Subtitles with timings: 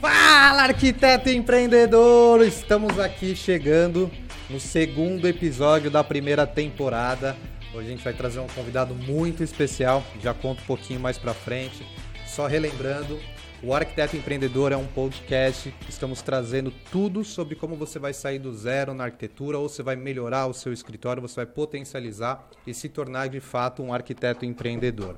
[0.00, 2.40] Fala, arquiteto empreendedor!
[2.42, 4.08] Estamos aqui chegando
[4.48, 7.36] no segundo episódio da primeira temporada.
[7.74, 11.34] Hoje a gente vai trazer um convidado muito especial, já conto um pouquinho mais pra
[11.34, 11.84] frente.
[12.28, 13.18] Só relembrando,
[13.60, 18.54] o Arquiteto Empreendedor é um podcast estamos trazendo tudo sobre como você vai sair do
[18.54, 22.88] zero na arquitetura ou você vai melhorar o seu escritório, você vai potencializar e se
[22.88, 25.16] tornar de fato um arquiteto empreendedor.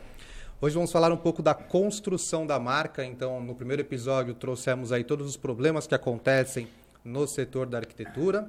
[0.63, 3.03] Hoje vamos falar um pouco da construção da marca.
[3.03, 6.69] Então, no primeiro episódio trouxemos aí todos os problemas que acontecem
[7.03, 8.47] no setor da arquitetura.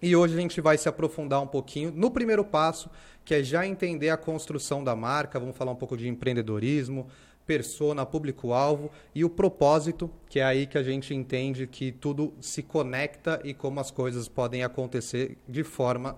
[0.00, 2.88] E hoje a gente vai se aprofundar um pouquinho no primeiro passo,
[3.22, 5.38] que é já entender a construção da marca.
[5.38, 7.06] Vamos falar um pouco de empreendedorismo,
[7.46, 12.62] persona, público-alvo e o propósito, que é aí que a gente entende que tudo se
[12.62, 16.16] conecta e como as coisas podem acontecer de forma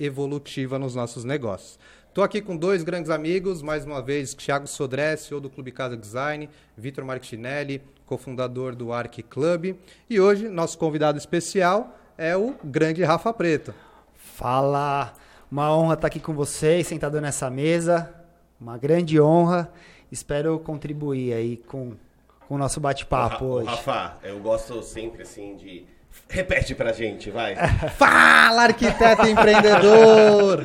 [0.00, 1.78] evolutiva nos nossos negócios.
[2.12, 5.96] Estou aqui com dois grandes amigos, mais uma vez, Thiago Sodré, CEO do Clube Casa
[5.96, 6.46] Design,
[6.76, 9.74] Vitor Martinelli, cofundador do Arc Club.
[10.10, 13.74] E hoje, nosso convidado especial é o grande Rafa Preto.
[14.14, 15.14] Fala!
[15.50, 18.14] Uma honra estar aqui com vocês, sentado nessa mesa.
[18.60, 19.72] Uma grande honra.
[20.10, 21.94] Espero contribuir aí com,
[22.46, 23.68] com o nosso bate-papo hoje.
[23.68, 25.86] Rafa, eu gosto sempre assim de.
[26.28, 27.56] Repete pra gente, vai.
[27.96, 30.64] Fala, arquiteto empreendedor!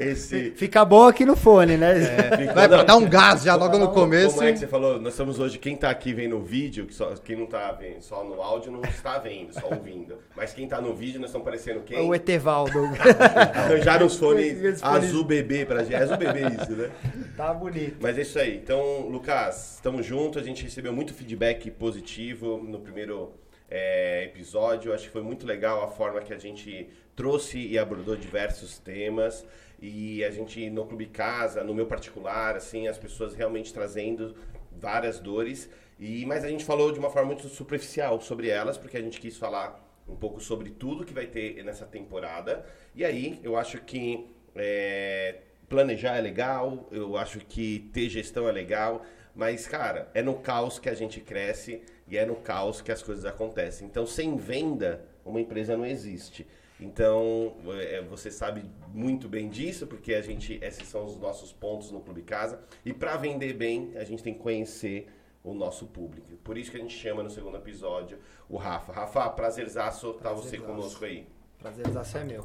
[0.00, 0.52] Esse.
[0.52, 1.92] Fica bom aqui no fone, né?
[2.02, 4.36] É, Vai pra dar um gás já logo no começo.
[4.36, 4.98] Como é que você falou?
[4.98, 8.00] Nós estamos hoje, quem tá aqui vendo o vídeo, que só, quem não tá vendo
[8.00, 10.16] só no áudio não está vendo, só ouvindo.
[10.34, 12.00] Mas quem tá no vídeo, nós estamos parecendo quem?
[12.00, 12.78] O Etevaldo.
[13.54, 15.94] Arranjaram os fones azul bebê pra gente.
[15.94, 16.90] É azul bebê isso, né?
[17.36, 17.96] Tá bonito.
[18.00, 18.56] Mas é isso aí.
[18.56, 20.42] Então, Lucas, estamos juntos.
[20.42, 23.32] A gente recebeu muito feedback positivo no primeiro
[23.70, 24.92] é, episódio.
[24.92, 29.46] Acho que foi muito legal a forma que a gente trouxe e abordou diversos temas.
[29.80, 34.34] E a gente, no Clube Casa, no meu particular, assim, as pessoas realmente trazendo
[34.72, 35.70] várias dores.
[35.98, 39.20] E, mas a gente falou de uma forma muito superficial sobre elas, porque a gente
[39.20, 42.64] quis falar um pouco sobre tudo que vai ter nessa temporada.
[42.94, 45.36] E aí, eu acho que é,
[45.68, 49.04] planejar é legal, eu acho que ter gestão é legal,
[49.40, 53.02] mas, cara, é no caos que a gente cresce e é no caos que as
[53.02, 53.86] coisas acontecem.
[53.86, 56.46] Então, sem venda, uma empresa não existe.
[56.78, 61.90] Então, é, você sabe muito bem disso, porque a gente, esses são os nossos pontos
[61.90, 62.60] no Clube Casa.
[62.84, 65.08] E para vender bem, a gente tem que conhecer
[65.42, 66.36] o nosso público.
[66.44, 68.92] Por isso que a gente chama no segundo episódio o Rafa.
[68.92, 71.26] Rafa, prazerzaço estar você conosco aí.
[71.58, 72.44] Prazerzaço é meu.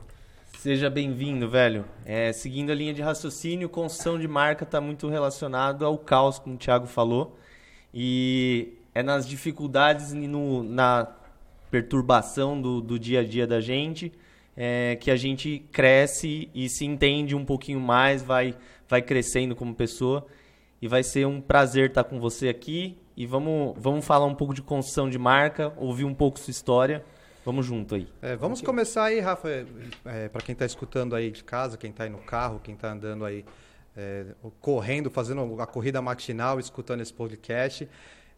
[0.58, 1.86] Seja bem-vindo, velho.
[2.06, 6.56] É, seguindo a linha de raciocínio, construção de marca está muito relacionado ao caos, como
[6.56, 7.38] o Thiago falou.
[7.94, 11.08] E é nas dificuldades e no, na
[11.70, 14.12] perturbação do, do dia a dia da gente
[14.56, 18.56] é, que a gente cresce e se entende um pouquinho mais, vai,
[18.88, 20.26] vai crescendo como pessoa.
[20.82, 22.98] E vai ser um prazer estar com você aqui.
[23.18, 27.04] E vamos, vamos falar um pouco de construção de marca, ouvir um pouco sua história.
[27.46, 28.08] Vamos junto aí.
[28.24, 29.48] É, vamos começar aí, Rafa,
[30.04, 32.92] é, para quem está escutando aí de casa, quem está aí no carro, quem está
[32.92, 33.46] andando aí,
[33.96, 34.26] é,
[34.60, 37.88] correndo, fazendo a corrida matinal, escutando esse podcast.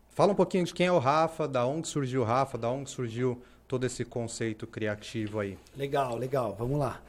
[0.10, 2.90] Fala um pouquinho de quem é o Rafa, da onde surgiu o Rafa, da onde
[2.90, 5.58] surgiu todo esse conceito criativo aí.
[5.74, 6.54] Legal, legal.
[6.60, 7.02] Vamos lá.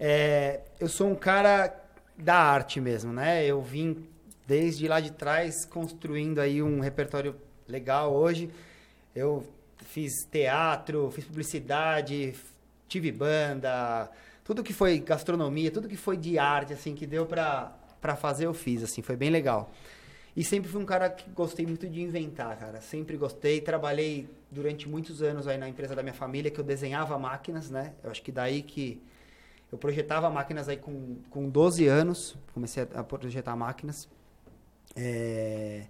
[0.00, 1.78] É, eu sou um cara
[2.16, 3.44] da arte mesmo, né?
[3.44, 4.06] Eu vim
[4.46, 7.36] desde lá de trás construindo aí um repertório
[7.68, 8.48] legal hoje.
[9.14, 9.44] Eu
[9.94, 12.34] fiz teatro, fiz publicidade,
[12.88, 14.10] tive banda,
[14.42, 18.46] tudo que foi gastronomia, tudo que foi de arte, assim, que deu pra, pra fazer,
[18.46, 19.70] eu fiz, assim, foi bem legal.
[20.36, 22.80] E sempre fui um cara que gostei muito de inventar, cara.
[22.80, 23.60] Sempre gostei.
[23.60, 27.92] Trabalhei durante muitos anos aí na empresa da minha família, que eu desenhava máquinas, né?
[28.02, 29.00] Eu acho que daí que
[29.70, 32.36] eu projetava máquinas aí com, com 12 anos.
[32.52, 34.08] Comecei a projetar máquinas.
[34.96, 35.84] É...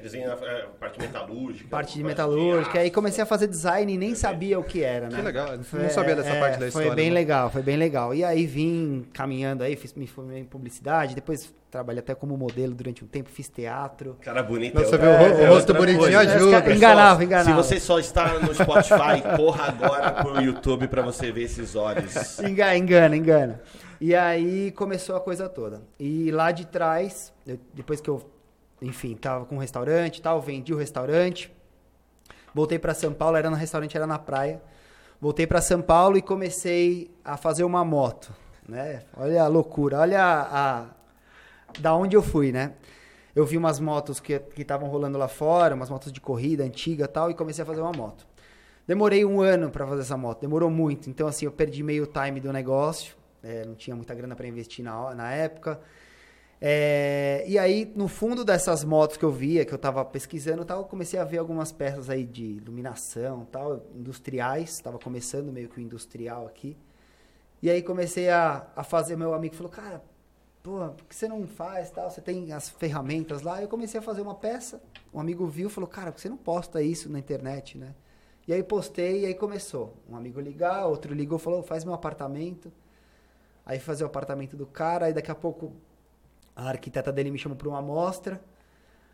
[0.00, 1.68] Desenha a parte metalúrgica.
[1.70, 2.80] Parte de metalúrgica.
[2.80, 5.16] Aí comecei a fazer design e nem sabia o que era, né?
[5.16, 5.58] Que legal.
[5.62, 6.88] Foi, não sabia dessa é, parte da história.
[6.88, 7.14] Foi bem né?
[7.14, 8.14] legal, foi bem legal.
[8.14, 12.74] E aí vim caminhando aí, fiz, me formei em publicidade, depois trabalhei até como modelo
[12.74, 14.16] durante um tempo, fiz teatro.
[14.20, 14.74] Cara bonito.
[14.74, 16.74] Você viu o, rosto bonitinho ajuda.
[16.74, 17.50] Enganava, enganava.
[17.50, 22.38] Se você só está no Spotify, corra agora pro YouTube para você ver esses olhos.
[22.40, 23.62] Engana, engana, engana.
[24.00, 25.82] E aí começou a coisa toda.
[25.98, 28.33] E lá de trás, eu, depois que eu
[28.80, 31.52] enfim, tava com um restaurante e tal, vendi o restaurante.
[32.54, 34.62] Voltei para São Paulo, era no restaurante, era na praia.
[35.20, 38.32] Voltei para São Paulo e comecei a fazer uma moto,
[38.68, 39.02] né?
[39.16, 40.86] Olha a loucura, olha a, a
[41.80, 42.74] da onde eu fui, né?
[43.34, 47.30] Eu vi umas motos que estavam rolando lá fora, umas motos de corrida antiga, tal,
[47.30, 48.24] e comecei a fazer uma moto.
[48.86, 51.10] Demorei um ano para fazer essa moto, demorou muito.
[51.10, 54.84] Então assim, eu perdi meio time do negócio, é, não tinha muita grana para investir
[54.84, 55.80] na, na época.
[56.60, 60.80] É, e aí, no fundo dessas motos que eu via, que eu tava pesquisando tal,
[60.80, 64.78] eu comecei a ver algumas peças aí de iluminação tal, industriais.
[64.80, 66.76] Tava começando meio que o industrial aqui.
[67.62, 70.02] E aí comecei a, a fazer, meu amigo falou, cara,
[70.62, 72.10] pô, por que você não faz tal?
[72.10, 73.60] Você tem as ferramentas lá.
[73.62, 76.36] Eu comecei a fazer uma peça, um amigo viu falou, cara, por que você não
[76.36, 77.94] posta isso na internet, né?
[78.46, 79.94] E aí postei e aí começou.
[80.08, 82.70] Um amigo ligar, outro ligou, falou, faz meu apartamento.
[83.64, 85.72] Aí fazer o apartamento do cara, aí daqui a pouco
[86.56, 88.40] a arquiteta dele me chamou para uma amostra.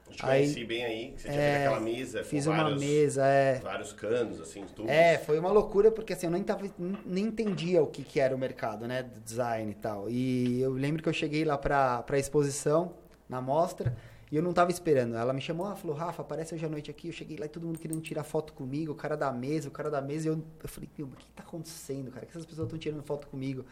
[0.09, 2.51] Eu te Aí- conheci bem aí, que você tinha É, feito aquela mesa Fiz com
[2.53, 3.61] uma vários, mesa, é.
[3.61, 4.91] vários canos, assim, tudo.
[4.91, 6.67] É, foi uma loucura porque assim, eu nem, tava,
[7.07, 9.05] nem entendia o que, que era o mercado, né?
[9.05, 10.11] Do design e tal.
[10.11, 12.93] E eu lembro que eu cheguei lá pra, pra exposição,
[13.29, 13.97] na mostra,
[14.33, 15.15] e eu não tava esperando.
[15.17, 17.07] Ela me chamou, ela falou, Rafa, aparece hoje à noite aqui.
[17.07, 19.71] Eu cheguei lá e todo mundo querendo tirar foto comigo, o cara da mesa, o
[19.71, 20.27] cara da mesa.
[20.27, 22.27] E eu, eu falei, meu, mas o que tá acontecendo, cara?
[22.27, 23.65] Que essas pessoas estão tirando foto comigo?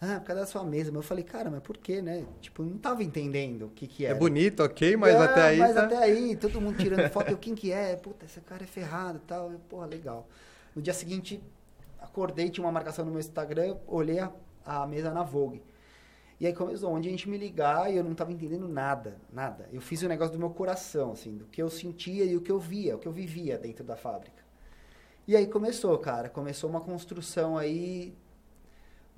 [0.00, 0.90] Ah, por causa da sua mesa.
[0.92, 2.24] Mas eu falei, cara, mas por quê, né?
[2.40, 4.18] Tipo, não tava entendendo o que que É era.
[4.18, 5.58] bonito, ok, mas até aí.
[5.58, 7.30] Mas tá- até aí, todo mundo tirando foto.
[7.30, 7.96] Eu, quem que é?
[7.96, 9.50] Puta, esse cara é ferrado e tal.
[9.50, 10.28] Eu, porra, legal.
[10.74, 11.42] No dia seguinte,
[12.00, 14.30] acordei, tinha uma marcação no meu Instagram, olhei a,
[14.64, 15.62] a mesa na Vogue.
[16.40, 19.68] E aí começou, onde a gente me ligar e eu não tava entendendo nada, nada.
[19.72, 22.52] Eu fiz o negócio do meu coração, assim, do que eu sentia e o que
[22.52, 24.40] eu via, o que eu vivia dentro da fábrica.
[25.26, 28.14] E aí começou, cara, começou uma construção aí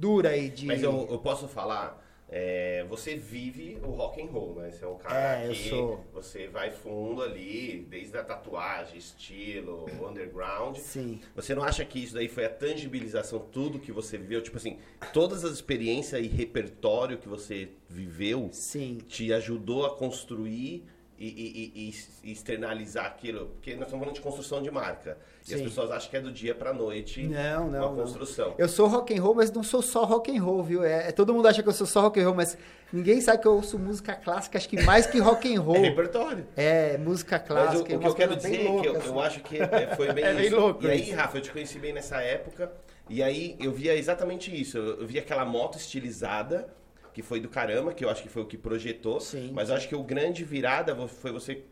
[0.01, 0.67] dura aí de...
[0.67, 4.71] Mas eu, eu posso falar, é, você vive o rock and roll, né?
[4.71, 6.05] Você é um cara É, que sou.
[6.13, 10.77] você vai fundo ali, desde a tatuagem, estilo, underground.
[10.77, 11.21] Sim.
[11.35, 14.41] Você não acha que isso daí foi a tangibilização, tudo que você viveu?
[14.43, 14.79] Tipo assim,
[15.13, 18.99] todas as experiências e repertório que você viveu Sim.
[19.09, 20.85] te ajudou a construir
[21.27, 21.91] e, e-
[22.25, 23.47] e- externalizar aquilo?
[23.49, 25.19] Porque nós estamos falando de construção de marca.
[25.47, 25.65] E as Sim.
[25.67, 27.97] pessoas acham que é do dia pra noite Não, não, uma não.
[27.97, 28.55] construção.
[28.59, 30.83] Eu sou rock and roll, mas não sou só rock and roll, viu?
[30.83, 32.57] É, é- todo mundo acha que eu sou só rock and roll, mas
[32.93, 35.81] ninguém sabe que eu ouço música clássica, acho que mais que rock and É roll.
[35.83, 36.47] repertório.
[36.57, 37.97] É, música Mas o, clássica.
[37.97, 39.27] o que eu quero dizer bem é que eu, loucas, eu assim.
[39.27, 40.57] acho que é, foi bem É bem isso.
[40.57, 41.11] louco e aí.
[41.11, 42.73] Rafa, eu te conheci bem nessa época.
[43.09, 44.79] E aí eu via exatamente isso.
[44.79, 46.69] Eu via aquela moto estilizada,
[47.13, 49.21] que foi do caramba, que eu acho que foi o que projetou.
[49.21, 51.65] Sim, mas eu acho que o grande virada foi você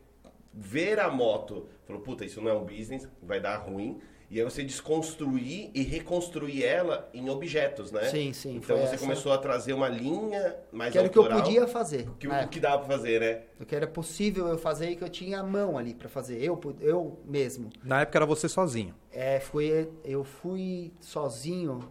[0.52, 1.66] ver a moto.
[1.86, 4.00] Falou, puta, isso não é um business, vai dar ruim.
[4.30, 8.04] E aí você desconstruir e reconstruir ela em objetos, né?
[8.10, 8.98] Sim, sim, Então você essa.
[8.98, 12.06] começou a trazer uma linha mais Que era o que eu podia fazer.
[12.18, 12.44] que, né?
[12.44, 13.42] o que dava pra fazer, né?
[13.58, 16.42] O que era possível eu fazer e que eu tinha a mão ali pra fazer.
[16.42, 17.70] Eu, eu mesmo.
[17.82, 18.94] Na época era você sozinho.
[19.10, 21.90] É, foi, eu fui sozinho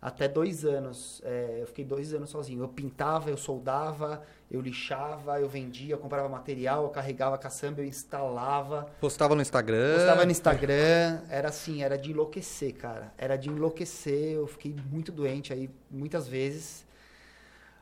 [0.00, 1.20] até dois anos.
[1.24, 2.62] É, eu fiquei dois anos sozinho.
[2.62, 7.84] Eu pintava, eu soldava, eu lixava, eu vendia, eu comprava material, eu carregava caçamba, eu
[7.84, 8.86] instalava.
[9.00, 9.94] Postava no Instagram.
[9.96, 13.12] Postava no Instagram, era assim, era de enlouquecer, cara.
[13.18, 16.86] Era de enlouquecer, eu fiquei muito doente aí muitas vezes.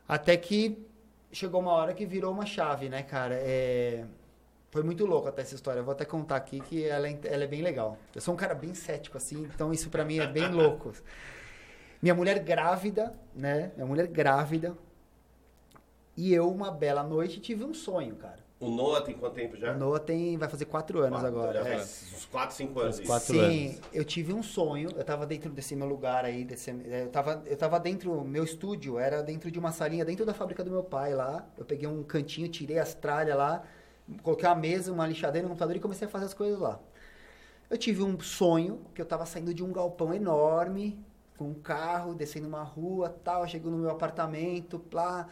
[0.09, 0.87] Até que
[1.31, 3.35] chegou uma hora que virou uma chave, né, cara?
[3.35, 4.05] É...
[4.71, 5.81] Foi muito louco até essa história.
[5.81, 7.97] Eu vou até contar aqui que ela é, ela é bem legal.
[8.15, 10.93] Eu sou um cara bem cético, assim, então isso pra mim é bem louco.
[12.07, 13.73] Minha mulher grávida, né?
[13.75, 14.79] Minha mulher grávida.
[16.17, 18.39] E eu, uma bela noite, tive um sonho, cara.
[18.61, 19.73] O Noah tem quanto tempo já?
[19.73, 21.65] A Noah tem, vai fazer quatro anos Quatro, agora.
[21.65, 21.77] Já é.
[21.79, 22.99] uns 4, 5 anos.
[23.01, 23.09] isso.
[23.09, 23.81] quatro Sim, anos.
[23.93, 24.89] eu tive um sonho.
[24.95, 29.01] Eu tava dentro desse meu lugar aí, desse, eu tava, eu tava dentro, meu estúdio
[29.01, 31.45] era dentro de uma salinha dentro da fábrica do meu pai lá.
[31.59, 33.65] Eu peguei um cantinho, tirei as tralhas lá,
[34.23, 36.79] coloquei uma mesa, uma lixadeira, um computador e comecei a fazer as coisas lá.
[37.69, 41.05] Eu tive um sonho que eu tava saindo de um galpão enorme,
[41.37, 45.29] com um carro, descendo uma rua, tal, chego no meu apartamento, lá,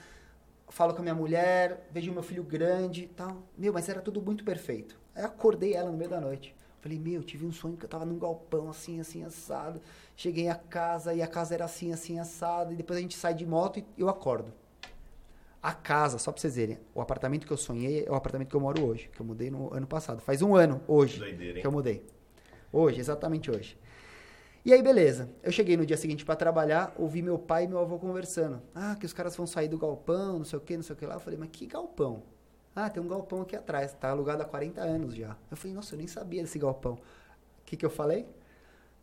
[0.68, 3.42] falo com a minha mulher, vejo meu filho grande, tal.
[3.56, 4.98] Meu, mas era tudo muito perfeito.
[5.14, 6.54] Aí acordei ela no meio da noite.
[6.80, 9.80] Falei, meu, tive um sonho que eu tava num galpão assim, assim, assado.
[10.14, 12.74] Cheguei a casa e a casa era assim, assim, assado.
[12.74, 14.52] E depois a gente sai de moto e eu acordo.
[15.62, 18.54] A casa, só pra vocês verem, o apartamento que eu sonhei é o apartamento que
[18.54, 20.20] eu moro hoje, que eu mudei no ano passado.
[20.20, 22.04] Faz um ano, hoje, Doideira, que eu mudei.
[22.70, 23.78] Hoje, exatamente hoje.
[24.64, 25.28] E aí, beleza.
[25.42, 28.62] Eu cheguei no dia seguinte pra trabalhar, ouvi meu pai e meu avô conversando.
[28.74, 30.96] Ah, que os caras vão sair do galpão, não sei o que, não sei o
[30.98, 31.14] que lá.
[31.14, 32.22] Eu falei, mas que galpão?
[32.74, 35.36] Ah, tem um galpão aqui atrás, tá alugado há 40 anos já.
[35.50, 36.94] Eu falei, nossa, eu nem sabia desse galpão.
[36.94, 36.98] O
[37.66, 38.26] que que eu falei?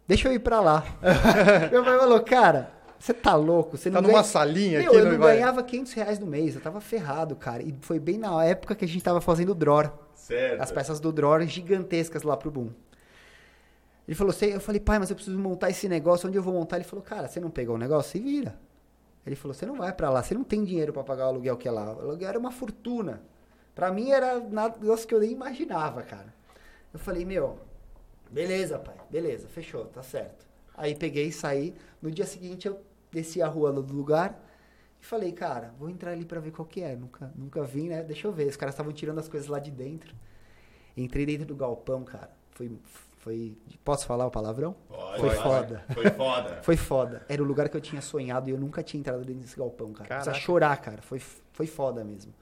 [0.08, 0.84] Deixa eu ir pra lá.
[1.72, 3.78] meu pai falou, cara, você tá louco?
[3.78, 6.26] Você Tá não numa ganha- salinha Meu, aqui, eu não vai- ganhava 500 reais no
[6.26, 7.62] mês, eu tava ferrado, cara.
[7.62, 9.92] E foi bem na época que a gente tava fazendo Dror.
[10.16, 10.60] Certo.
[10.62, 12.70] As peças do Dror gigantescas lá pro Boom.
[14.12, 16.54] Ele falou, "Sei-" eu falei, pai, mas eu preciso montar esse negócio, onde eu vou
[16.54, 16.76] montar?
[16.76, 18.12] Ele falou, cara, você não pegou o negócio?
[18.12, 18.60] Se vira.
[19.26, 21.56] Ele falou, você não vai pra lá, você não tem dinheiro pra pagar o aluguel
[21.56, 21.94] que é lá.
[21.96, 23.22] O aluguel era uma fortuna.
[23.74, 26.34] Pra mim era um negócio que eu nem imaginava, cara.
[26.94, 27.58] Eu falei, meu,
[28.30, 30.46] beleza, pai, beleza, fechou, tá certo.
[30.76, 31.74] Aí peguei e saí.
[32.02, 34.38] No dia seguinte eu desci a rua do lugar,
[35.02, 36.96] E falei, cara, vou entrar ali pra ver qual que é.
[36.96, 38.04] Nunca, nunca vim, né?
[38.04, 38.48] Deixa eu ver.
[38.48, 40.16] Os caras estavam tirando as coisas lá de dentro.
[40.96, 42.32] Entrei dentro do galpão, cara.
[42.52, 42.72] Foi.
[43.22, 44.76] Foi posso falar o palavrão?
[44.90, 45.44] Pode, Foi pode.
[45.44, 45.86] foda.
[45.94, 46.60] Foi foda.
[46.64, 47.26] Foi foda.
[47.30, 49.94] Era o lugar que eu tinha sonhado e eu nunca tinha entrado dentro desse galpão,
[49.94, 50.16] cara.
[50.16, 51.04] Precisa chorar, cara.
[51.04, 52.34] Foi, foi foda mesmo.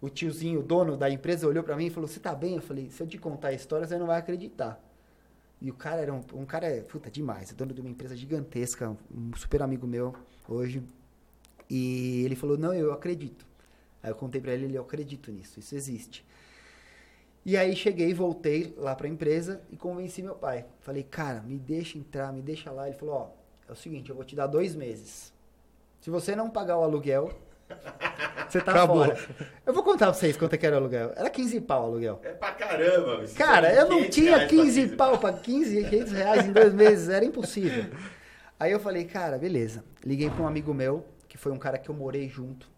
[0.00, 2.56] O tiozinho, o dono da empresa, olhou pra mim e falou: Você tá bem?
[2.56, 4.84] Eu falei: Se eu te contar a história, você não vai acreditar.
[5.60, 7.52] E o cara era um, um cara, puta, demais.
[7.52, 10.14] Dono de uma empresa gigantesca, um super amigo meu
[10.48, 10.82] hoje.
[11.70, 13.46] E ele falou: Não, eu acredito.
[14.02, 16.26] Aí eu contei pra ele: ele, Eu acredito nisso, isso existe.
[17.48, 20.66] E aí cheguei, voltei lá pra empresa e convenci meu pai.
[20.80, 22.86] Falei, cara, me deixa entrar, me deixa lá.
[22.86, 23.28] Ele falou, ó,
[23.66, 25.32] é o seguinte, eu vou te dar dois meses.
[25.98, 27.32] Se você não pagar o aluguel,
[28.46, 29.06] você tá Acabou.
[29.06, 29.18] fora.
[29.64, 31.14] Eu vou contar pra vocês quanto é que era o aluguel.
[31.16, 32.20] Era 15 pau o aluguel.
[32.22, 33.24] É pra caramba.
[33.34, 36.74] Cara, eu não 500 tinha reais pra 15 pau pra 15, 500 reais em dois
[36.74, 37.86] meses, era impossível.
[38.60, 39.82] Aí eu falei, cara, beleza.
[40.04, 42.68] Liguei pra um amigo meu, que foi um cara que eu morei junto.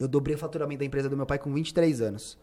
[0.00, 2.36] Eu dobrei o faturamento da empresa do meu pai com 23 anos.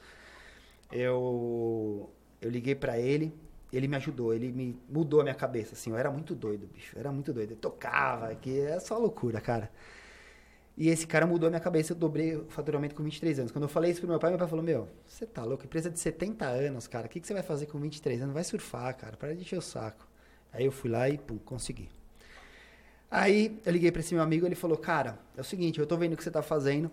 [0.92, 2.10] Eu,
[2.42, 3.34] eu liguei pra ele,
[3.72, 5.90] ele me ajudou, ele me mudou a minha cabeça, assim.
[5.92, 7.52] Eu era muito doido, bicho, era muito doido.
[7.52, 9.72] Eu tocava, que é só loucura, cara.
[10.78, 13.52] E esse cara mudou a minha cabeça, eu dobrei o faturamento com 23 anos.
[13.52, 15.90] Quando eu falei isso pro meu pai, meu pai falou, meu, você tá louco, empresa
[15.90, 18.34] de 70 anos, cara, o que, que você vai fazer com 23 anos?
[18.34, 20.06] Vai surfar, cara, para de encher o saco.
[20.52, 21.90] Aí eu fui lá e, pum, consegui.
[23.10, 25.96] Aí eu liguei pra esse meu amigo, ele falou, cara, é o seguinte, eu tô
[25.96, 26.92] vendo o que você tá fazendo,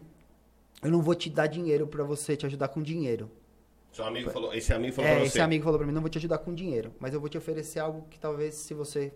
[0.80, 3.28] eu não vou te dar dinheiro pra você te ajudar com dinheiro.
[3.92, 5.40] Seu amigo falou, esse amigo falou É, pra esse você.
[5.40, 7.78] amigo falou pra mim, não vou te ajudar com dinheiro, mas eu vou te oferecer
[7.78, 9.12] algo que talvez, se você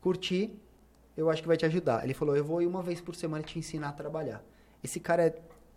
[0.00, 0.56] curtir,
[1.16, 2.04] eu acho que vai te ajudar.
[2.04, 4.42] Ele falou, eu vou ir uma vez por semana te ensinar a trabalhar.
[4.84, 5.34] Esse cara é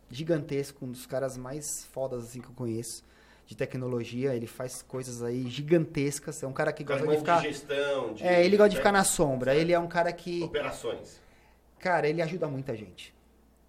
[0.09, 3.03] gigantesco, um dos caras mais fodas assim que eu conheço,
[3.47, 7.41] de tecnologia, ele faz coisas aí gigantescas, é um cara que gosta de ficar...
[7.41, 10.13] de gestão, de, É, ele gosta de né, ficar na sombra, ele é um cara
[10.13, 10.43] que...
[10.43, 11.19] operações.
[11.79, 13.13] Cara, ele ajuda muita gente.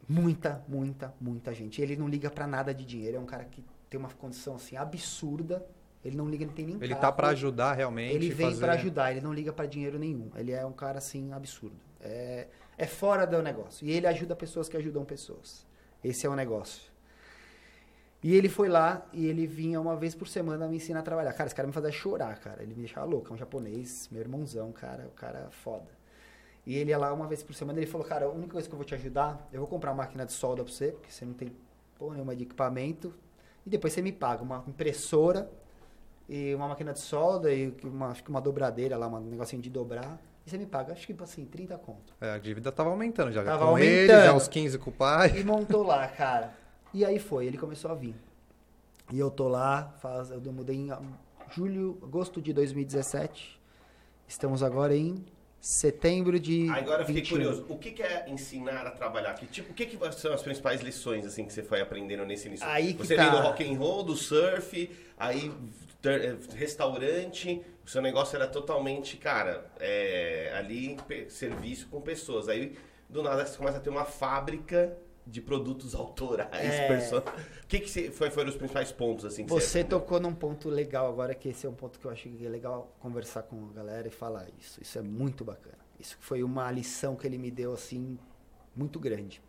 [0.07, 1.81] Muita, muita, muita gente.
[1.81, 3.17] Ele não liga pra nada de dinheiro.
[3.17, 5.65] É um cara que tem uma condição assim absurda.
[6.03, 7.01] Ele não liga, ele tem nem Ele carro.
[7.01, 8.15] tá pra ajudar realmente.
[8.15, 8.61] Ele vem fazer...
[8.61, 10.31] pra ajudar, ele não liga pra dinheiro nenhum.
[10.35, 11.77] Ele é um cara assim absurdo.
[12.01, 13.87] É, é fora do negócio.
[13.87, 15.65] E ele ajuda pessoas que ajudam pessoas.
[16.03, 16.91] Esse é o negócio.
[18.23, 21.33] E ele foi lá e ele vinha uma vez por semana me ensinar a trabalhar.
[21.35, 22.63] Cara, esse cara me fazia chorar, cara.
[22.63, 23.29] Ele me deixava louco.
[23.31, 25.07] É um japonês, meu irmãozão, cara.
[25.07, 25.91] O cara foda.
[26.65, 28.75] E ele ia lá uma vez por semana ele falou, cara, a única coisa que
[28.75, 31.25] eu vou te ajudar, eu vou comprar uma máquina de solda pra você, porque você
[31.25, 31.53] não tem
[31.99, 33.13] porra nenhuma de equipamento.
[33.67, 35.51] E depois você me paga uma impressora
[36.29, 39.71] e uma máquina de solda e uma, acho que uma dobradeira lá, um negocinho de
[39.71, 40.21] dobrar.
[40.45, 42.15] E você me paga, acho que assim, 30 conto.
[42.21, 43.45] É, a dívida tava aumentando já.
[43.45, 44.25] Tava com ele, aumentando.
[44.25, 45.39] já os 15 com o pai.
[45.39, 46.53] E montou lá, cara.
[46.93, 48.15] E aí foi, ele começou a vir.
[49.13, 51.01] E eu tô lá, faz, eu mudei em ah,
[51.51, 53.61] julho, agosto de 2017.
[54.27, 55.25] Estamos agora em
[55.63, 57.37] setembro de Agora eu fiquei 21.
[57.37, 59.33] curioso, o que que é ensinar a trabalhar?
[59.35, 62.49] Que tipo, o que, que são as principais lições assim que você foi aprendendo nesse
[62.49, 62.67] início?
[62.67, 63.29] Aí que você tá.
[63.31, 65.53] veio do rock and roll, do surf, aí
[66.03, 70.97] ter- eh, restaurante, o seu negócio era totalmente, cara, é, ali
[71.29, 72.49] serviço com pessoas.
[72.49, 72.77] Aí
[73.09, 77.19] do nada você começa a ter uma fábrica de produtos autorais, É.
[77.19, 81.09] O que que você, foi, foram os principais pontos assim Você tocou num ponto legal
[81.09, 83.73] agora, que esse é um ponto que eu acho que é legal conversar com a
[83.73, 84.83] galera e falar isso.
[84.83, 85.79] Isso é muito bacana.
[85.99, 88.19] Isso foi uma lição que ele me deu, assim,
[88.75, 89.41] muito grande.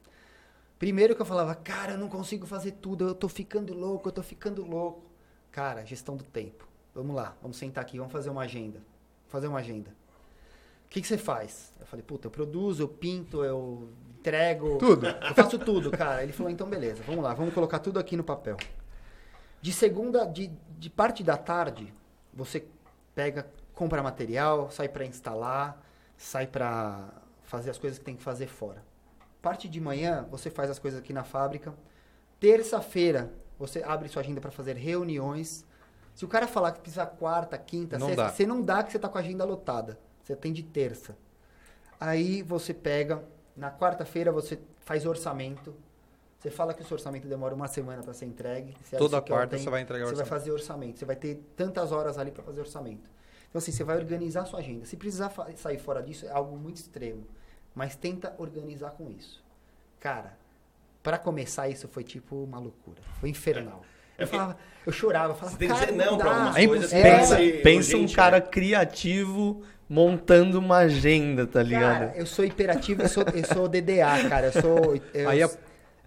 [0.78, 4.12] Primeiro que eu falava, cara, eu não consigo fazer tudo, eu tô ficando louco, eu
[4.12, 5.04] tô ficando louco.
[5.52, 6.68] Cara, gestão do tempo.
[6.94, 8.82] Vamos lá, vamos sentar aqui, vamos fazer uma agenda.
[9.28, 9.90] Fazer uma agenda.
[10.86, 11.74] O que, que você faz?
[11.80, 13.90] Eu falei, puta, eu produzo, eu pinto, eu
[14.24, 14.78] entrego.
[14.78, 15.06] Tudo.
[15.08, 16.24] Eu faço tudo, cara.
[16.24, 18.56] Ele falou, então beleza, vamos lá, vamos colocar tudo aqui no papel.
[19.62, 20.48] De segunda, de,
[20.80, 21.94] de parte da tarde,
[22.34, 22.66] você
[23.14, 25.82] pega, compra material, sai pra instalar,
[26.18, 27.10] sai pra
[27.44, 28.82] fazer as coisas que tem que fazer fora.
[29.42, 31.74] Parte de manhã, você faz as coisas aqui na fábrica.
[32.40, 35.66] Terça-feira, você abre sua agenda pra fazer reuniões.
[36.16, 38.30] Se o cara falar que precisa quarta, quinta, Não sexta, dá.
[38.30, 39.98] você não dá que você tá com a agenda lotada.
[40.24, 41.18] Você tem de terça.
[42.00, 43.24] Aí você pega,
[43.56, 45.76] na quarta-feira você faz orçamento.
[46.40, 48.76] Você fala que o seu orçamento demora uma semana para ser entregue.
[48.84, 50.40] Você Toda é quarta você vai entregar o Você vai orçamento.
[50.42, 51.00] fazer orçamento.
[51.00, 53.10] Você vai ter tantas horas ali para fazer orçamento.
[53.50, 54.86] Então assim, você vai organizar a sua agenda.
[54.86, 57.26] Se precisar sair fora disso, é algo muito extremo.
[57.74, 59.42] Mas tenta organizar com isso.
[60.00, 60.38] Cara,
[61.02, 63.02] para começar isso foi tipo uma loucura.
[63.20, 63.82] Foi infernal.
[64.18, 66.24] É Eu, porque falava, eu chorava, eu falava, Você tem que dizer não dá.
[66.26, 66.92] pra algumas É coisas.
[66.92, 68.46] Pensa, ser pensa um cara né?
[68.46, 72.00] criativo montando uma agenda, tá ligado?
[72.08, 74.48] Cara, eu sou hiperativo, eu sou, eu sou DDA, cara.
[74.48, 75.00] Eu sou.
[75.14, 75.50] Eu, Aí a-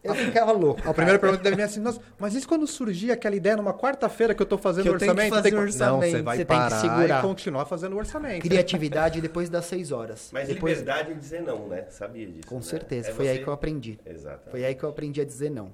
[0.03, 0.89] Eu ficava louco.
[0.89, 4.35] A primeira pergunta deve vir assim, nossa, mas isso quando surgir aquela ideia numa quarta-feira
[4.37, 5.35] que eu tô fazendo Que eu tenho que orçamento?
[5.35, 6.11] fazer tem o Não, orçamento.
[6.13, 7.19] você vai Você tem que parar segurar.
[7.19, 8.43] e continuar fazendo o orçamento.
[8.43, 10.31] Criatividade depois das seis horas.
[10.33, 11.87] Mas depois, liberdade em dizer não, né?
[11.91, 12.47] Sabia disso.
[12.47, 12.63] Com né?
[12.63, 13.09] certeza.
[13.09, 13.99] É Foi aí você- que eu aprendi.
[14.07, 14.49] Exato.
[14.51, 15.73] Foi aí que eu aprendi a dizer não.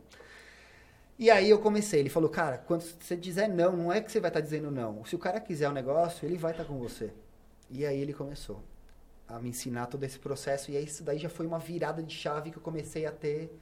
[1.19, 2.01] E aí eu comecei.
[2.01, 5.05] Ele falou, cara, quando você dizer não, não é que você vai estar dizendo não.
[5.05, 7.11] Se o cara quiser o negócio, ele vai estar com você.
[7.73, 8.63] E aí ele começou
[9.27, 10.71] a me ensinar todo esse processo.
[10.71, 13.59] E aí isso daí já foi uma virada de chave que eu comecei a ter.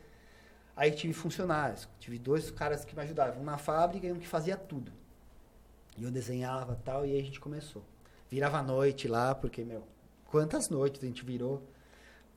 [0.74, 1.88] Aí tive funcionários.
[2.00, 3.40] Tive dois caras que me ajudavam.
[3.40, 4.92] Um na fábrica e um que fazia tudo.
[5.96, 7.06] E eu desenhava tal.
[7.06, 7.84] E aí a gente começou.
[8.28, 9.86] Virava a noite lá, porque, meu,
[10.26, 11.62] quantas noites a gente virou.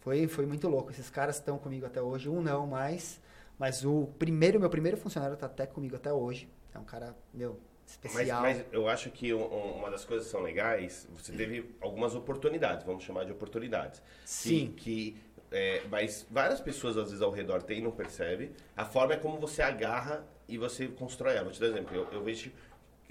[0.01, 0.91] Foi, foi muito louco.
[0.91, 2.29] Esses caras estão comigo até hoje.
[2.29, 3.19] Um não mais.
[3.57, 6.47] Mas o primeiro, meu primeiro funcionário tá até comigo até hoje.
[6.71, 8.41] É um cara, meu, especial.
[8.41, 12.15] mas eu acho que um- um- uma das coisas que são legais, você teve algumas
[12.15, 13.99] oportunidades, vamos chamar de oportunidades.
[13.99, 14.73] Que- Sim.
[14.75, 15.17] Que,
[15.51, 18.51] é, mas várias pessoas às vezes ao redor têm e não percebe.
[18.75, 21.43] A forma é como você agarra e você constrói ela.
[21.45, 21.95] Vou te dar um exemplo.
[21.95, 22.51] Eu, eu vejo.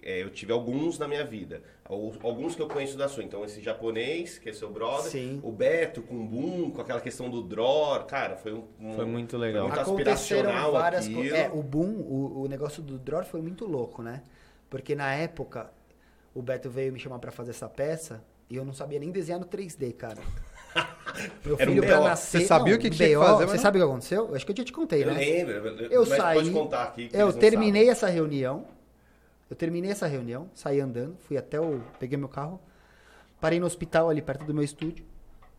[0.04, 1.62] é, eu tive alguns na minha vida.
[1.84, 3.22] Al- Alguns que eu conheço da sua.
[3.22, 5.08] Então, esse japonês, que é seu brother.
[5.12, 5.38] Sim.
[5.44, 8.02] O Beto com o Boom, com aquela questão do draw.
[8.06, 8.64] Cara, foi um.
[8.80, 9.68] um- Foi muito legal.
[9.68, 11.38] muito Aconteceram aspiracional várias coisas.
[11.38, 14.24] É, o boom, o, o negócio do Dror foi muito louco, né?
[14.72, 15.70] Porque na época,
[16.34, 19.38] o Beto veio me chamar pra fazer essa peça e eu não sabia nem desenhar
[19.38, 20.16] no 3D, cara.
[21.44, 22.40] Meu Era um filho pra nascer.
[22.40, 24.34] Você sabia não, o que um tinha que fazer, Você não- sabe o que aconteceu?
[24.34, 25.12] Acho que eu já te contei, Eu né?
[25.12, 25.52] lembro.
[25.92, 26.38] Eu mas saí.
[26.38, 27.08] pode contar aqui.
[27.08, 27.90] que Eu terminei sabem.
[27.90, 28.64] essa reunião.
[29.50, 31.82] Eu terminei essa reunião, saí andando, fui até o.
[32.00, 32.58] Peguei meu carro,
[33.42, 35.04] parei no hospital ali perto do meu estúdio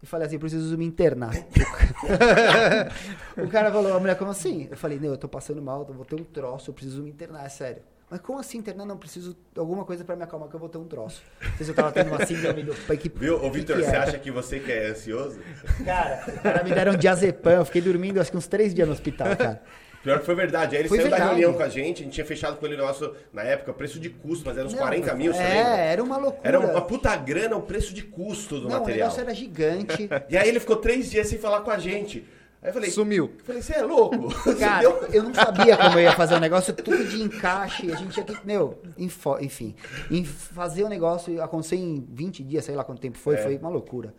[0.02, 1.34] e falei assim: preciso me internar.
[3.38, 4.70] o cara falou: a mulher, como assim?
[4.72, 7.12] Eu falei: não, eu tô passando mal, eu vou ter um troço, eu preciso me
[7.12, 7.84] internar, é sério.
[8.14, 8.86] Mas como assim internar?
[8.86, 11.24] Não, preciso de alguma coisa pra me acalmar que eu vou ter um troço.
[11.42, 12.72] Não sei se eu tava tendo uma síndrome do.
[12.96, 14.04] Que, Viu, ô Vitor, você era?
[14.04, 15.40] acha que você que é ansioso?
[15.84, 18.94] Cara, os caras me deram diazepam, eu fiquei dormindo acho que uns três dias no
[18.94, 19.64] hospital, cara.
[20.04, 20.76] Pior que foi verdade.
[20.76, 21.40] Aí ele Foi saiu da verdade.
[21.40, 24.00] reunião com a gente, a gente tinha fechado com ele o negócio, na época, preço
[24.00, 25.78] de custo, mas era uns Não, 40 mil, você É, lembra?
[25.78, 26.48] era uma loucura.
[26.48, 29.08] Era uma puta grana o preço de custo do Não, o material.
[29.08, 30.08] negócio era gigante.
[30.30, 32.28] E aí ele ficou três dias sem falar com a gente.
[32.64, 33.34] Aí eu falei, Sumiu.
[33.40, 34.30] eu falei, você é louco?
[34.58, 37.92] Cara, eu não sabia como eu ia fazer o negócio, tudo de encaixe.
[37.92, 39.76] A gente tinha que, meu, enfim,
[40.10, 43.38] em fazer o negócio acontecer em 20 dias, sei lá quanto tempo foi, É.
[43.44, 44.14] foi uma loucura.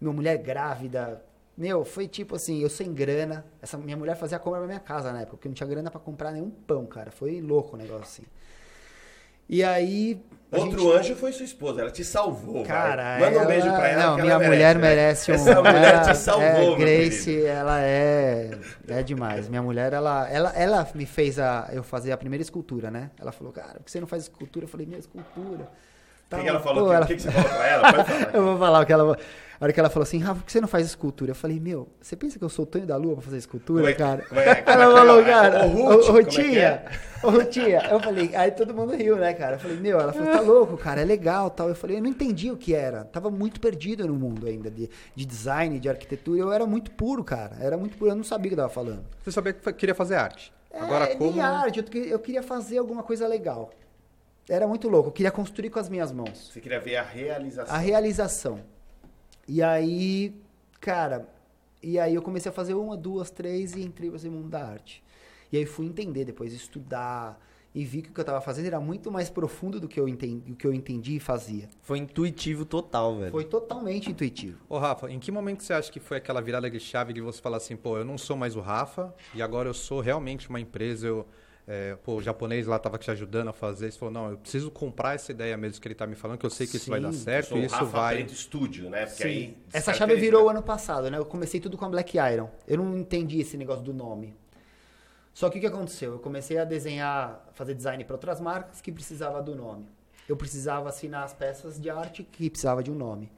[0.00, 1.22] Minha mulher grávida,
[1.58, 3.44] meu, foi tipo assim, eu sem grana.
[3.60, 5.90] Essa minha mulher fazia a compra na minha casa na época, porque não tinha grana
[5.90, 7.10] pra comprar nenhum pão, cara.
[7.10, 8.22] Foi louco o negócio assim.
[9.48, 10.20] E aí.
[10.50, 12.62] Outro gente- anjo foi sua esposa, ela te salvou.
[12.62, 13.18] Cara.
[13.18, 14.02] Manda um beijo pra ela.
[14.04, 14.80] Não, minha ela mulher né?
[14.82, 15.34] merece um.
[15.34, 18.50] Essa mulher ela- te salvou, é, Grace, ela é
[18.86, 19.48] é demais.
[19.48, 23.10] Minha mulher, ela, ela, ela me fez a eu fazer a primeira escultura, né?
[23.18, 24.64] Ela falou, cara, por que você não faz escultura?
[24.66, 25.70] Eu falei, minha escultura.
[26.38, 26.84] O que, ela falou?
[26.84, 27.92] Pô, O ela- que, que você falou pra ela?
[27.92, 28.30] Pode falar.
[28.34, 29.16] Eu vou falar o que ela.
[29.60, 31.30] A hora que ela falou assim, Rafa, por que você não faz escultura?
[31.30, 33.88] Eu falei, meu, você pensa que eu sou o Tonho da Lua pra fazer escultura,
[33.88, 34.26] é- cara?
[34.32, 35.24] é- como ela é falou, é?
[35.24, 36.82] cara, Ô, ô, é é?
[37.22, 37.88] ô, tia.
[37.88, 39.54] Eu falei, aí todo mundo riu, né, cara?
[39.54, 41.68] Eu falei, meu, ela falou, tá louco, cara, é legal tal.
[41.68, 43.04] Eu falei, eu não entendi o que era.
[43.04, 46.40] Tava muito perdido no mundo ainda de, de design, de arquitetura.
[46.40, 47.56] Eu era muito puro, cara.
[47.60, 49.04] Era muito puro, eu não sabia o que eu tava falando.
[49.22, 50.52] Você sabia que queria fazer arte.
[50.72, 51.40] É, Agora, como.
[51.40, 53.70] arte, eu queria fazer alguma coisa legal.
[54.48, 56.50] Era muito louco, eu queria construir com as minhas mãos.
[56.52, 57.74] Você queria ver a realização.
[57.74, 58.60] A realização.
[59.46, 60.34] E aí,
[60.80, 61.28] cara,
[61.82, 65.02] e aí eu comecei a fazer uma, duas, três e entrei nesse mundo da arte.
[65.50, 67.38] E aí fui entender depois, estudar
[67.74, 70.06] e vi que o que eu tava fazendo era muito mais profundo do que eu
[70.06, 71.68] entendi, do que eu entendi e fazia.
[71.80, 73.32] Foi intuitivo total, velho.
[73.32, 74.58] Foi totalmente intuitivo.
[74.68, 77.40] Ô, Rafa, em que momento você acha que foi aquela virada de chave de você
[77.40, 80.60] falar assim, pô, eu não sou mais o Rafa e agora eu sou realmente uma
[80.60, 81.26] empresa, eu.
[81.66, 84.70] É, pô, o japonês lá tava te ajudando a fazer, você falou, não, eu preciso
[84.70, 87.00] comprar essa ideia mesmo que ele tá me falando, que eu sei que isso vai
[87.00, 88.16] dar Sim, certo Sou e isso Rafa vai.
[88.16, 89.06] Preto Studio, né?
[89.06, 89.28] Porque Sim.
[89.28, 91.18] aí Essa chave virou ano passado, né?
[91.18, 92.50] Eu comecei tudo com a Black Iron.
[92.66, 94.34] Eu não entendi esse negócio do nome.
[95.32, 96.12] Só que o que aconteceu?
[96.12, 99.86] Eu comecei a desenhar, fazer design para outras marcas que precisava do nome.
[100.28, 103.30] Eu precisava assinar as peças de arte que precisava de um nome.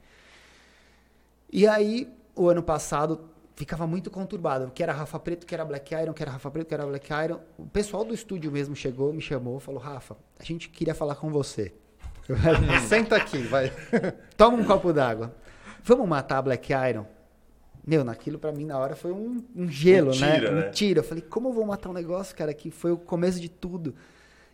[1.51, 5.93] E aí, o ano passado ficava muito conturbado, que era Rafa Preto, que era Black
[5.93, 7.39] Iron, que era Rafa Preto, que era Black Iron.
[7.57, 11.29] O pessoal do estúdio mesmo chegou, me chamou, falou: "Rafa, a gente queria falar com
[11.29, 11.73] você".
[12.87, 13.71] Senta aqui, vai.
[14.35, 15.33] Toma um copo d'água.
[15.83, 17.05] Vamos matar a Black Iron?
[17.85, 20.41] Meu, naquilo pra mim na hora foi um, um gelo, né?
[20.41, 20.67] né?
[20.67, 20.99] Um tiro.
[20.99, 23.93] Eu falei, como eu vou matar um negócio, cara, que foi o começo de tudo?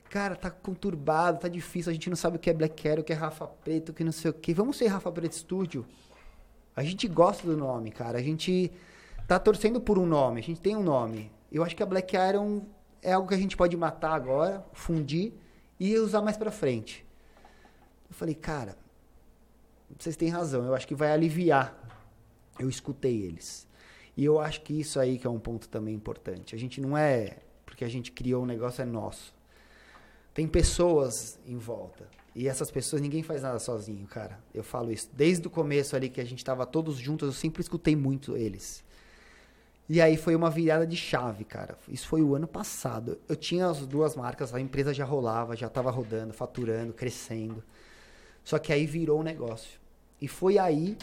[0.10, 3.04] Cara, tá conturbado, tá difícil, a gente não sabe o que é Black Iron, o
[3.04, 4.54] que é Rafa Preto, o que não sei o que.
[4.54, 5.86] Vamos ser Rafa Preto Studio?
[6.76, 8.18] A gente gosta do nome, cara.
[8.18, 8.70] A gente
[9.32, 11.32] tá torcendo por um nome, a gente tem um nome.
[11.50, 12.64] Eu acho que a Black Iron
[13.02, 15.32] é algo que a gente pode matar agora, fundir
[15.80, 17.06] e usar mais pra frente.
[18.10, 18.76] Eu falei, cara,
[19.98, 21.74] vocês têm razão, eu acho que vai aliviar.
[22.60, 23.66] Eu escutei eles.
[24.18, 26.54] E eu acho que isso aí que é um ponto também importante.
[26.54, 29.34] A gente não é porque a gente criou um negócio é nosso.
[30.34, 32.06] Tem pessoas em volta.
[32.36, 34.38] E essas pessoas, ninguém faz nada sozinho, cara.
[34.54, 35.10] Eu falo isso.
[35.14, 38.84] Desde o começo ali que a gente estava todos juntos, eu sempre escutei muito eles.
[39.94, 41.78] E aí foi uma virada de chave, cara.
[41.90, 43.20] Isso foi o ano passado.
[43.28, 47.62] Eu tinha as duas marcas, a empresa já rolava, já estava rodando, faturando, crescendo.
[48.42, 49.78] Só que aí virou um negócio.
[50.22, 50.98] E foi aí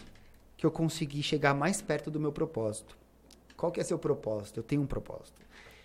[0.57, 2.96] que eu consegui chegar mais perto do meu propósito.
[3.59, 4.61] Qual que é seu propósito?
[4.61, 5.38] Eu tenho um propósito.